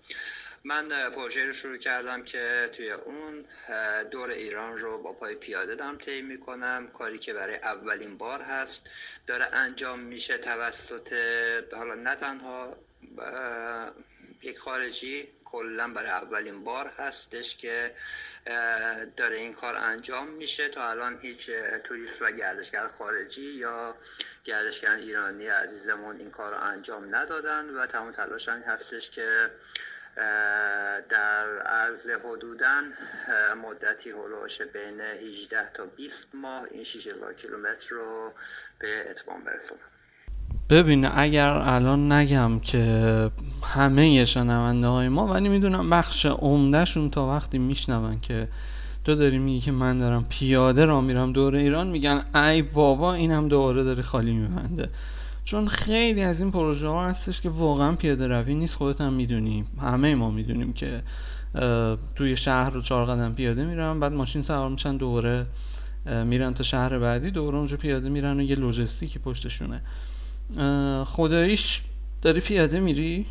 [0.64, 3.44] من پروژه رو شروع کردم که توی اون
[4.10, 6.90] دور ایران رو با پای پیاده دارم طی می‌کنم.
[6.98, 8.82] کاری که برای اولین بار هست
[9.26, 11.14] داره انجام میشه توسط
[11.72, 12.76] حالا نه تنها
[14.42, 17.94] یک خارجی کلا برای اولین بار هستش که
[19.16, 20.68] داره این کار انجام میشه.
[20.68, 21.50] تا الان هیچ
[21.84, 23.96] توریست و گردشگر خارجی یا
[24.44, 29.50] گردشگر ایرانی عزیزمون این کار رو انجام ندادن و تمام تلاشن هستش که
[31.08, 32.80] در عرض حدودا
[33.62, 38.32] مدتی هلوش بین 18 تا 20 ماه این 6000 کیلومتر رو
[38.78, 39.80] به اتمام برسونم.
[40.70, 43.30] ببین اگر الان نگم که
[43.64, 48.48] همه شنونده های ما ولی می‌دونم بخش عمدهشون تا وقتی میشنون که
[49.04, 53.48] تو داری میگی که من دارم پیاده را میرم دور ایران میگن ای بابا اینم
[53.48, 54.88] دوباره داره خالی میبنده.
[55.44, 59.64] چون خیلی از این پروژه ها هستش که واقعا پیاده روی نیست خودت هم می‌دونی
[59.80, 61.02] همه ما می‌دونیم که
[62.14, 65.46] توی شهر رو چهار قدم پیاده میرن بعد ماشین سوار میشن دوره
[66.24, 69.82] میرن تا شهر بعدی دوره اونجا پیاده میرن و یه لوجستیکی پشتشونه
[71.04, 71.82] خداییش
[72.22, 73.26] داری پیاده میری؟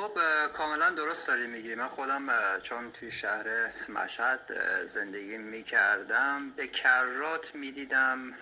[0.00, 0.18] خب
[0.52, 1.74] کاملا درست داری میگی.
[1.74, 2.28] من خودم
[2.62, 3.44] چون توی شهر
[3.88, 4.40] مشهد
[4.94, 8.34] زندگی می‌کردم به کرات می‌دیدم.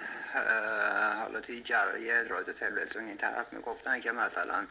[1.23, 4.67] حالا توی جرایه رادیو تلویزیون این طرف می‌گفتن که مثلا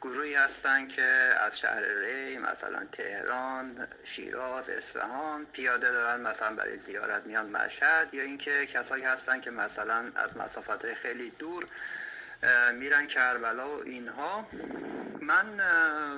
[0.00, 1.02] گروهی هستن که
[1.40, 8.22] از شهر ری مثلا تهران شیراز اصفهان پیاده دارن مثلا برای زیارت میان مشهد یا
[8.22, 11.66] اینکه کسایی هستن که مثلا از مسافت خیلی دور
[12.74, 14.48] میرن کربلا و اینها.
[15.20, 15.60] من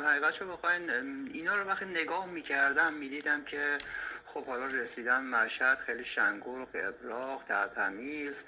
[0.05, 0.91] حقیقت رو بخواین
[1.33, 3.79] اینا رو وقتی نگاه می‌کردم می‌دیدم که
[4.27, 8.45] خب حالا رسیدن مشهد خیلی شنگول قبراق در تمیز.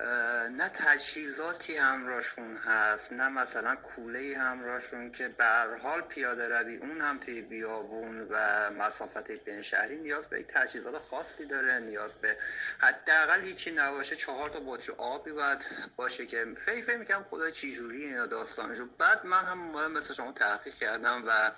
[0.00, 5.44] نه تجهیزاتی همراهشون هست نه مثلا کوله همراهشون که به
[5.82, 11.46] حال پیاده روی اون هم توی بیابون و مسافت بین شهری نیاز به تجهیزات خاصی
[11.46, 12.36] داره نیاز به
[12.78, 14.16] حداقل هیچی نباشه.
[14.16, 15.64] چهار تا بطری آبی باید
[15.96, 18.86] باشه که فکر فکر می‌کنم خدا چجوری اینا داستانشو.
[18.98, 21.52] بعد من هم مثل شما تحقیق کردم و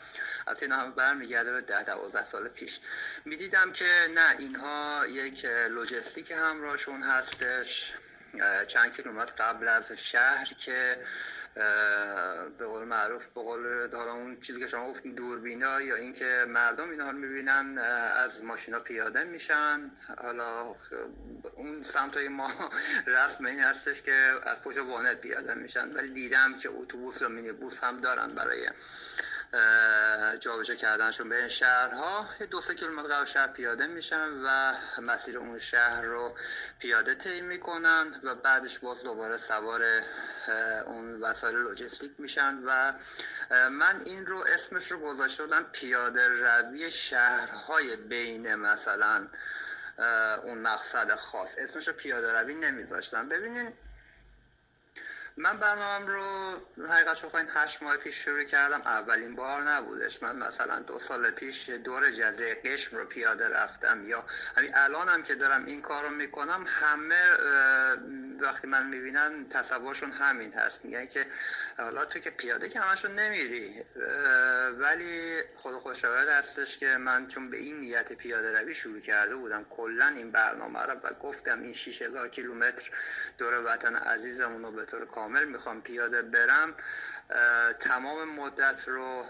[0.47, 2.81] البته اینا هم برمیگرده به ده دوازده سال پیش.
[3.25, 7.95] می‌دیدم که نه اینها یک لوجستیک همراهشون هستش.
[8.69, 10.99] چند کیلومتر قبل از شهر که
[12.59, 16.91] به قول معروف به قول حالا اون چیزی که شما گفتین دوربینا یا اینکه مردم
[16.91, 17.79] اینها رو می‌بینن
[18.17, 19.91] از ماشینا پیاده میشن.
[20.23, 20.75] حالا
[21.55, 22.51] اون سمت ما
[23.07, 25.91] رسم این هستش که از پشت وانت پیاده میشن.
[25.91, 28.71] ولی دیدم که اتوبوس و مینی بوس هم دارن برای
[30.41, 32.27] جابجا کردنشون به شهرها.
[32.51, 36.37] دو سه کیلومتر قبل شهر پیاده میشن و مسیر اون شهر رو
[36.79, 39.83] پیاده طی می‌کنن و بعدش باز دوباره سوار
[40.87, 42.93] اون وسایل لوجستیک میشن و
[43.71, 49.29] من این رو اسمش رو گذاشته بودم پیاده روی شهرهای بین مثلا
[50.43, 51.55] اون مقصد خاص.
[51.59, 53.29] اسمش رو پیاده روی نمیذاشتم.
[53.29, 53.73] ببینین
[55.41, 60.23] من برنامه رو حقیقت بخواین هشت ماه پیش شروع کردم اولین بار نبودش.
[60.23, 64.25] من مثلا دو سال پیش دور جزیره قشم رو پیاده رفتم یا
[64.57, 67.23] همین الان هم که دارم این کار رو می‌کنم همه
[68.41, 70.85] وقتی من می‌بینن تصورشون همین هست.
[70.85, 71.27] میگن که
[71.79, 73.83] حالا تو که پیاده که همشون نمیری.
[74.79, 79.65] ولی خود خوشاید هستش که من چون به این نیت پیاده روی شروع کرده بودم
[79.71, 82.91] کلا این برنامه رو و گفتم این 6000 کیلومتر
[83.39, 86.75] دور وطن عزیزمون رو به طور کامل می‌خوام پیاده برم
[87.81, 89.25] تمام مدت رو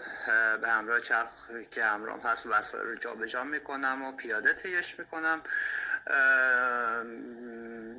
[0.61, 1.29] به همراه چرخ
[1.71, 5.41] که همراه هست وسایل رو جابجا می‌کنم و پیاده تیش می‌کنم.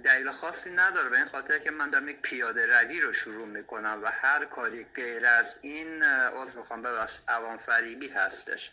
[0.04, 4.00] دلیل خاصی نداره به این خاطر که من دارم یک پیاده روی رو شروع می‌کنم
[4.02, 8.72] و هر کاری غیر از این عضو می‌خوام ببخش عوام فریبی هستش.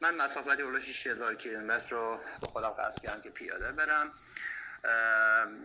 [0.00, 4.12] من مسافتی اولو 6000 کیلومتر رو به خودم قصد کردم که پیاده برم.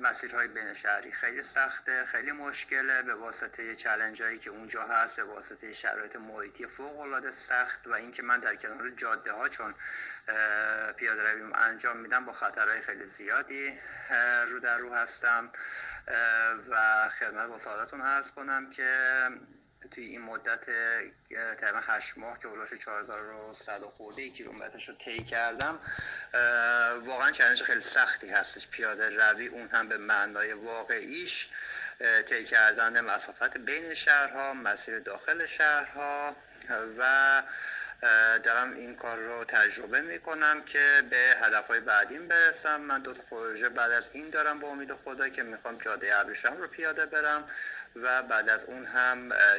[0.01, 3.01] مسیرهای بین شهری خیلی سخته خیلی مشکله.
[3.01, 8.23] به واسطه چلنج که اونجا هست به واسطه شرایط محیطی فوق العاده سخت و اینکه
[8.23, 9.75] من در کنار جاده ها چون
[10.95, 13.79] پیاده روی انجام میدم با خطرهای خیلی زیادی
[14.47, 15.51] رو در رو هستم
[16.69, 18.91] و خدمت با سعادتون عرض کنم که
[19.91, 20.65] توی این مدت
[21.61, 25.79] تقریبا هشت ماه که اولش 4100 خورده کیلومترش رو طی کردم.
[27.05, 28.67] واقعا چالش خیلی سختی هستش.
[28.67, 31.49] پیاده روی اون هم به معنای واقعیش
[32.25, 36.35] طی کردن مسافت بین شهرها مسیر داخل شهرها
[36.97, 37.43] و
[38.43, 42.81] دارم این کار رو تجربه می‌کنم که به هدفهای بعدیم برسم.
[42.81, 46.57] من دو تا پروژه بعد از این دارم با امید خدا که می‌خوام جاده ابریشم
[46.57, 47.49] رو پیاده برم.
[48.03, 49.17] و بعد از اون هم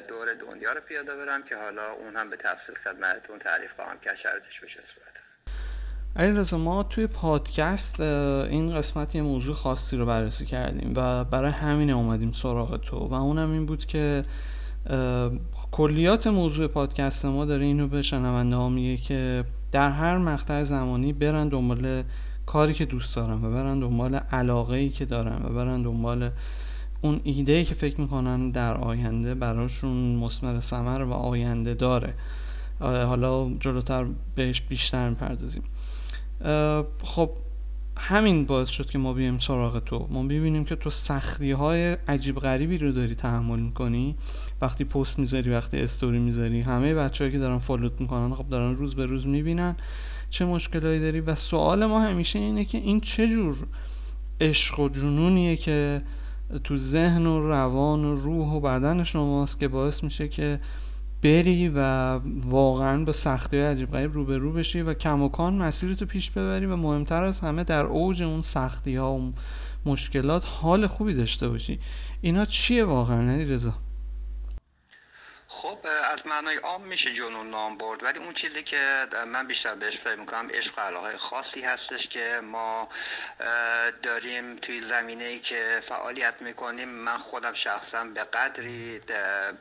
[0.09, 4.15] دور دنیا رو پیاده برم که حالا اون هم به تفصیل خدمتتون تعریف خواهم کرد
[4.15, 5.11] شرطش بشه صورت.
[6.17, 11.51] علی رضا ما توی پادکست این قسمت یه موضوع خاصی رو بررسی کردیم و برای
[11.51, 14.23] همین اومدیم سراغ تو و اونم این بود که
[15.73, 21.13] کلیات موضوع پادکست ما داره اینو به شنونده ها میگه که در هر مقطع زمانی
[21.13, 22.05] برن دنبال
[22.47, 26.31] کاری که دوست دارن و برن دنبال علاقه ای که دارن و برن دنبال
[27.01, 32.15] اون ایده ای که فکر می‌کنن در آینده براشون مسمر سمر و آینده داره.
[32.81, 35.63] حالا جلوتر بهش بیشتر می‌پردازیم.
[37.03, 37.31] خب
[37.97, 40.09] همین باعث شد که ما بیایم سراغ تو.
[40.11, 44.17] ما ببینیم که تو سختی های عجیب غریبی رو داری تحمل می‌کنی.
[44.61, 48.95] وقتی پست می‌ذاری وقتی استوری می‌ذاری همه بچههایی که دارن فالوت می‌کنن خب دارن روز
[48.95, 49.77] به روز می‌بینن
[50.31, 51.21] چه مشکلایی داری.
[51.21, 53.67] و سوال ما همیشه اینه که این چه جور
[54.41, 56.03] عشق و جنونیه که
[56.65, 60.61] تو ذهن و روان و روح و بدن شماست که باعث میشه که
[61.23, 61.81] بری و
[62.51, 67.25] واقعا با سختی های عجیب غریب رو بشی و کماکان مسیرتو پیش ببری و مهمتر
[67.25, 69.33] از همه در اوج اون سختی ها و
[69.87, 71.79] مشکلات حال خوبی داشته باشی.
[72.21, 73.75] اینا چیه واقعا رضا
[75.63, 75.79] خب
[76.13, 80.15] از معنای عام میشه جنون نام برد ولی اون چیزی که من بیشتر بهش فکر
[80.15, 82.89] می‌کنم عشق علاقه خاصی هستش که ما
[84.03, 86.91] داریم توی زمینه ای که فعالیت می‌کنیم.
[86.91, 89.01] من خودم شخصا به قدری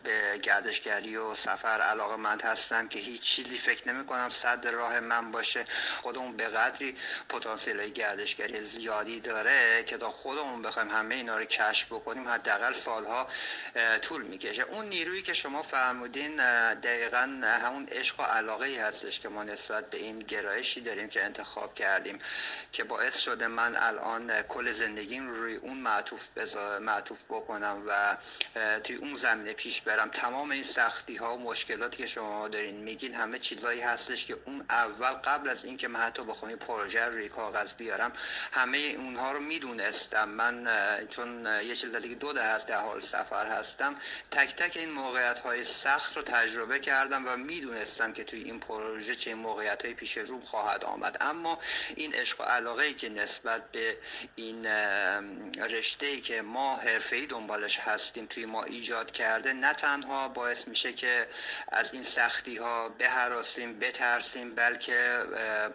[0.03, 4.99] به گردشگری و سفر علاقه مند هستم که هیچ چیزی فکر نمی کنم صد راه
[4.99, 5.65] من باشه.
[6.01, 6.97] خودمون به قدری
[7.29, 13.27] پتانسیل گردشگری زیادی داره که تا خودمون بخوایم همه اینا رو کشف بکنیم حداقل سالها
[14.01, 14.61] طول می‌کشه.
[14.61, 16.35] اون نیرویی که شما فرمودین
[16.73, 21.23] دقیقا همون عشق و علاقه ای هستش که ما نسبت به این گرایشی داریم که
[21.25, 22.19] انتخاب کردیم
[22.71, 26.21] که باعث شده من الان کل زندگیم روی اون معطوف,
[26.81, 28.17] معطوف بکنم و
[28.79, 30.09] توی اون زمینه پیش برم.
[30.09, 34.65] تمام این سختی ها و مشکلاتی که شما دارین میگین همه چیزایی هستش که اون
[34.69, 38.11] اول قبل از اینکه من حتی بخوام پروژه روی کاغذ بیارم
[38.51, 40.29] همه اونها رو می‌دونستم.
[40.29, 40.67] من
[41.09, 43.95] چون یه چیز دیگه دو ده هست در حال سفر هستم
[44.31, 49.15] تک تک این موقعیت های سخت رو تجربه کردم و می‌دونستم که توی این پروژه
[49.15, 51.17] چه موقعیت های پیش رو خواهد آمد.
[51.21, 51.59] اما
[51.95, 53.97] این عشق و علاقه ای که نسبت به
[54.35, 54.65] این
[55.69, 60.67] رشته ای که ما حرفه ای دنبالش هستیم توی ما ایجاد کرده نه تنها باعث
[60.67, 61.27] میشه که
[61.67, 65.23] از این سختی ها بهراسیم بترسیم بلکه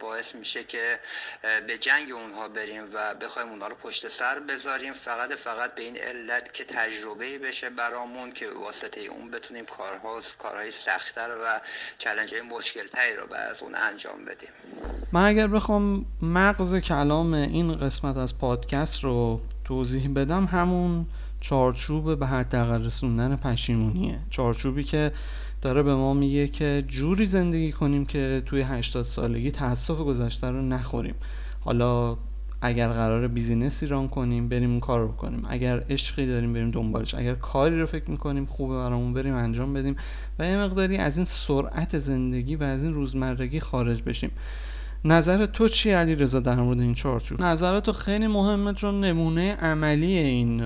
[0.01, 1.01] باعث میشه که
[1.67, 4.93] به جنگ اونها بریم و بخوایم اونها رو پشت سر بذاریم.
[4.93, 10.71] فقط فقط به این علت که تجربه بشه برامون که واسطه اون بتونیم کارها کارهای
[10.71, 11.61] سختتر و
[11.99, 14.49] چلنج مشکل تری رو از اون انجام بدیم.
[15.13, 21.07] من اگر بخوام مغز کلام این قسمت از پادکست رو توضیح بدم همون
[21.41, 24.19] چارچوب به حداقل رسوندن پشیمونیه.
[24.31, 25.13] چارچوبی که
[25.63, 30.63] داره به ما میگه که جوری زندگی کنیم که توی 80 سالگی تاسف گذشته رو
[30.63, 31.15] نخوریم.
[31.65, 32.17] حالا
[32.61, 37.15] اگر قرار بیزینسی ران کنیم بریم اون کار رو کنیم اگر عشقی داریم بریم دنبالش.
[37.15, 39.97] اگر کاری رو فکر می‌کنیم خوبه برامون بریم انجام بدیم
[40.39, 44.31] و یه مقداری از این سرعت زندگی و از این روزمرگی خارج بشیم.
[45.07, 49.55] نظر تو چی علی رضا در مورد این چارچوب؟ نظر تو خیلی مهمه چون نمونه
[49.55, 50.63] عملی این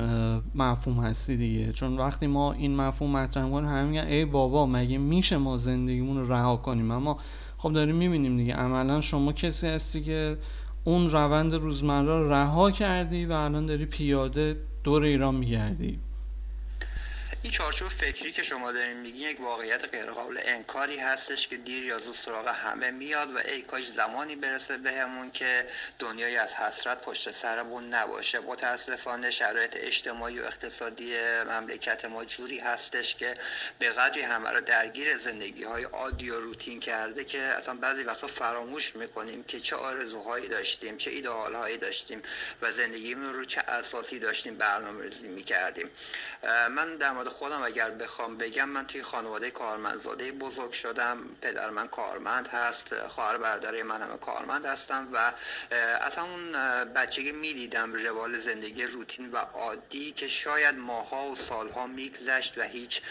[0.54, 1.72] مفهوم هستی دیگه.
[1.72, 6.16] چون وقتی ما این مفهوم مطرح کنیم همه میگن ای بابا مگه میشه ما زندگیمون
[6.16, 7.18] رو رها کنیم؟ اما
[7.56, 8.54] خب داریم می‌بینیم دیگه.
[8.54, 10.36] عملا شما کسی هستی که
[10.84, 15.98] اون روند روزمره رها کردی و الان داری پیاده دور ایران میگردی.
[17.42, 21.98] این چارچوب فکری که شما دارین میگین یک واقعیت غیرقابل انکاری هستش که دیر یا
[21.98, 25.66] زود سراغ همه میاد و ای کاش زمانی برسه بهمون که
[25.98, 28.40] دنیای از حسرت پشت سرمون نباشه.
[28.40, 31.14] متاسفانه شرایط اجتماعی و اقتصادی
[31.48, 33.36] مملکت ما جوری هستش که
[33.78, 38.26] به قدری همه رو درگیر زندگی های عادی و روتین کرده که اصلا بعضی وقتا
[38.26, 42.22] فراموش می‌کنیم که چه آرزوهایی داشتیم چه ایدئال هایی داشتیم
[42.62, 45.90] و زندگیمون رو چه اساسی داشتیم برنامه ریزی می‌کردیم
[46.70, 51.18] من در خودم اگر بخوام بگم من توی خانواده کارمندزاده بزرگ شدم.
[51.42, 55.32] پدر من کارمند هست خواهر برادر من همه کارمند هستم و
[56.00, 56.52] از همون
[56.84, 63.02] بچگی می‌دیدم روال زندگی روتین و عادی که شاید ماها و سالها میگذشت و هیچ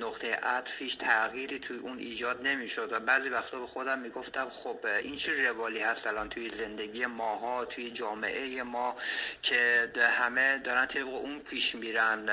[0.00, 4.78] نقطه عطف هیچ تغییری توی اون ایجاد نمی‌شد و بعضی وقتا به خودم می‌گفتم خب
[5.02, 8.96] این چه روالی هست الان توی زندگی ماها توی جامعه ما
[9.42, 12.26] که همه دارن طبق اون پیش میرن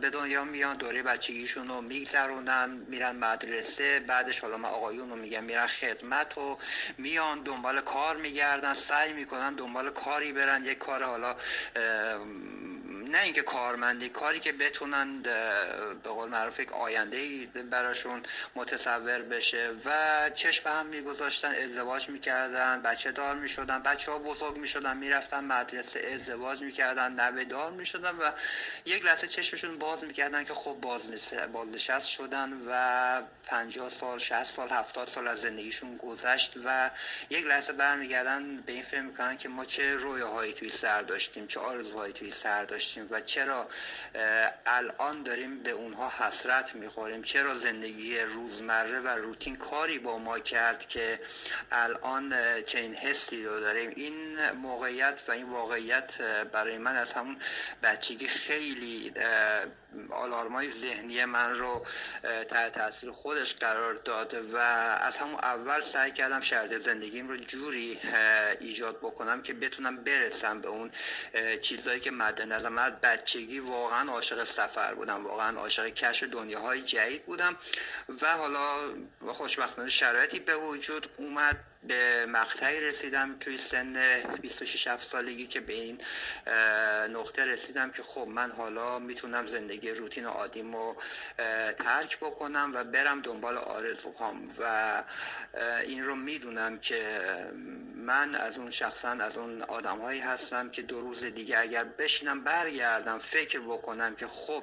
[0.00, 5.44] به دنیا میان دوره بچگیشون رو میگذرونن میرن مدرسه بعدش حالا من آقایون رو میگم
[5.44, 6.58] میرن خدمت و
[6.98, 10.64] میان دنبال کار میگردن سعی می‌کنن دنبال کاری برن.
[10.64, 11.36] یک کار حالا
[13.08, 15.22] نه اینکه کارمندی کاری که بتونن
[16.02, 18.22] به قول معروف یک آینده براشون
[18.54, 19.90] متصور بشه و
[20.34, 26.62] چشم هم میگذاشتن ازدواج می‌کردن بچه دار می‌شدن بچه ها بزرگ می‌شدن می‌رفتن مدرسه ازدواج
[26.62, 28.30] می‌کردن نوه دار می‌شدن و
[28.86, 30.76] یک لحظه چشمشون باز می‌کردن که خب
[31.52, 36.90] بازنشست شدن و 50 سال 60 سال 70 سال از زندگیشون گذشت و
[37.30, 41.60] یک لحظه برمیگردن به این فکر می‌کنن که ما چه رویاهایی توی سر داشتیم چه
[41.60, 42.95] آرزوهایی توی سر داشتیم.
[42.96, 43.68] داشتیم و چرا
[44.66, 50.88] الان داریم به اونها حسرت می‌خوریم؟ چرا زندگی روزمره و روتین کاری با ما کرد
[50.88, 51.20] که
[51.72, 52.34] الان
[52.66, 56.22] چنین حسی رو داریم؟ این موقعیت و این واقعیت
[56.52, 57.36] برای من از همون
[57.82, 59.12] بچگی خیلی
[60.10, 61.86] آلارمای ذهنی من رو
[62.50, 67.98] تحت تاثیر خودش قرار داد و از همون اول سعی کردم شرط زندگیم رو جوری
[68.60, 70.90] ایجاد بکنم که بتونم برسم به اون
[71.62, 77.26] چیزهایی که مد نظر من بچگی واقعا عاشق سفر بودم واقعا عاشق کشف دنیاهای جدید
[77.26, 77.56] بودم
[78.22, 78.78] و حالا
[79.32, 81.56] خوشبختانه شرایطی به وجود اومد.
[81.88, 83.96] به مقطعی رسیدم توی سن
[84.42, 85.98] 26 سالگی که به این
[87.12, 90.96] نقطه رسیدم که خب من حالا می‌تونم زندگی روتین و عادیم رو
[91.78, 95.02] ترک بکنم و برم دنبال آرزوهام و
[95.86, 97.20] این رو می‌دونم که
[97.94, 102.44] من از اون شخصا از اون آدم هایی هستم که دو روز دیگه اگر بشینم
[102.44, 104.62] برگردم فکر بکنم که خب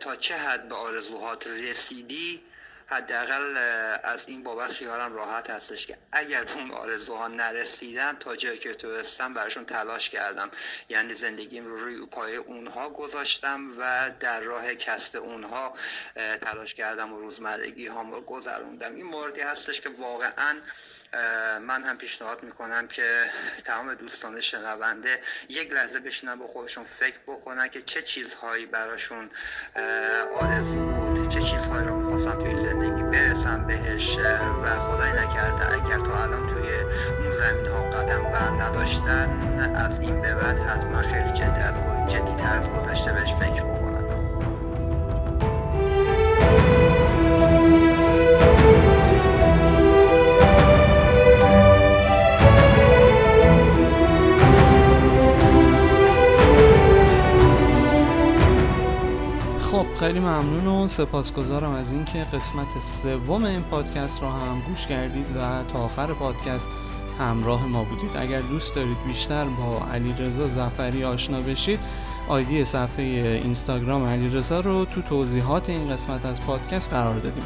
[0.00, 2.42] تا چه حد به آرزوهات رسیدی؟
[2.86, 3.56] حداقل
[4.04, 9.34] از این بابت خیالم راحت هستش که اگر اون آرزوها نرسیدن تا جایی که تونستم
[9.34, 10.50] براشون تلاش کردم.
[10.88, 15.74] یعنی زندگیم رو روی پای اونها گذاشتم و در راه کسب اونها
[16.40, 18.94] تلاش کردم و روزمرگی هم رو گذروندم.
[18.94, 20.56] این موردی هستش که واقعا
[21.60, 23.30] من هم پیشنهاد می‌کنم که
[23.64, 29.30] تمام دوستان شنونده یک لحظه بشینن با خودشون فکر بکنن که چه چیزهایی براشون
[30.40, 31.93] آرزو بود چه چیزهایی رو
[33.44, 34.16] برسن بهش
[34.62, 36.68] و خدای نکرده اگر تا الان توی
[37.18, 39.28] اون زمین ها قدم بر نداشتن
[39.74, 41.60] از این به بعد حتما خیلی جدی
[42.42, 43.73] از گذشته بهش فکر
[59.74, 65.26] خب خیلی ممنون و سپاسگزارم از اینکه قسمت سوم این پادکست رو هم گوش کردید
[65.36, 66.68] و تا آخر پادکست
[67.18, 68.16] همراه ما بودید.
[68.16, 71.80] اگر دوست دارید بیشتر با علیرضا زفری آشنا بشید
[72.28, 73.04] آیدی صفحه
[73.44, 77.44] اینستاگرام علیرضا رو تو توضیحات این قسمت از پادکست قرار دادیم.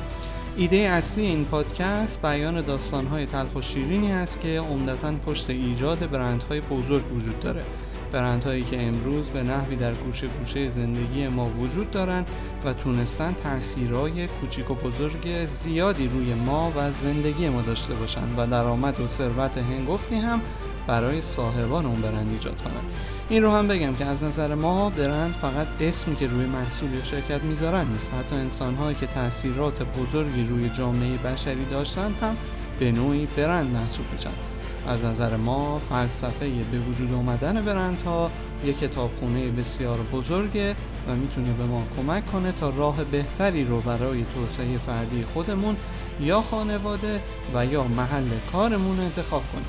[0.57, 6.61] ایده اصلی این پادکست بیان داستانهای تلخ و شیرینی است که عمدتا پشت ایجاد برندهای
[6.61, 7.65] بزرگ وجود داره.
[8.13, 12.31] برندهایی که امروز به نحوی در گوشه گوشه زندگی ما وجود دارند
[12.65, 18.47] و تونستن تاثیرهای کوچیک و بزرگ زیادی روی ما و زندگی ما داشته باشند و
[18.47, 20.41] درآمد و ثروت هنگفتی هم
[20.87, 22.85] برای صاحبان اون برند ایجاد کنند.
[23.29, 27.05] این رو هم بگم که از نظر ما برند فقط اسمی که روی محصول یا
[27.05, 28.15] شرکت می‌ذارن نیست.
[28.15, 32.37] حتی انسانهایی که تاثیرات بزرگی روی جامعه بشری داشتن هم
[32.79, 34.58] به نوعی برند محسوب میشن.
[34.89, 38.31] از نظر ما فلسفه به وجود آمدن برندها
[38.65, 40.75] یک کتابخونه بسیار بزرگه
[41.09, 45.77] و می‌تونه به ما کمک کنه تا راه بهتری رو برای توسعه فردی خودمون
[46.21, 47.21] یا خانواده
[47.55, 49.67] و یا محل کارمون انتخاب کنیم.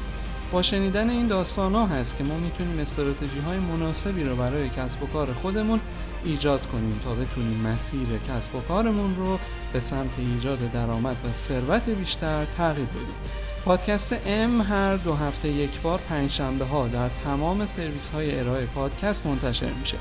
[0.51, 5.03] با شنیدن این داستان ها هست که ما می‌تونیم استراتژی های مناسبی رو برای کسب
[5.03, 5.79] و کار خودمون
[6.25, 9.39] ایجاد کنیم تا بتونیم مسیر کسب و کارمون رو
[9.73, 13.48] به سمت ایجاد درآمد و ثروت بیشتر تغییر بدیم.
[13.65, 18.65] پادکست ام هر دو هفته یک بار پنج شنبه ها در تمام سرویس های ارائه
[18.65, 19.97] پادکست منتشر میشه.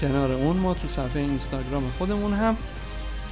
[0.00, 2.56] کنار اون ما تو صفحه اینستاگرام خودمون هم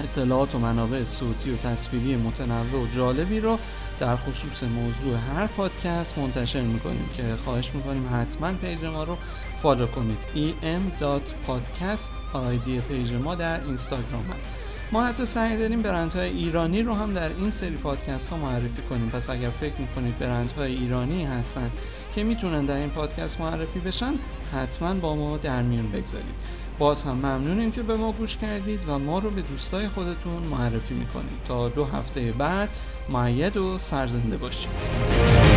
[0.00, 3.58] اطلاعات و منابع صوتی و تصویری متنوع و جالبی رو
[4.00, 9.16] در خصوص موضوع هر پادکست منتشر می‌کنیم که خواهش می‌کنیم حتما page ما رو
[9.62, 10.18] follow کنید.
[10.62, 14.48] em.podcast آیدی page ما در اینستاگرام هست.
[14.92, 19.08] ما حتی سعی داریم برندهای ایرانی رو هم در این سری پادکست ها معرفی کنیم.
[19.08, 21.70] پس اگر فکر می‌کنید برندهای ایرانی هستن
[22.14, 24.14] که می‌تونن در این پادکست معرفی بشن
[24.52, 26.34] حتما با ما در میون بگذارید.
[26.78, 30.94] باز هم ممنونیم که به ما گوش کردید و ما رو به دوستای خودتون معرفی
[30.94, 31.38] می‌کنید.
[31.48, 32.68] تا دو هفته بعد
[33.08, 35.47] معید و سرزنده باشید.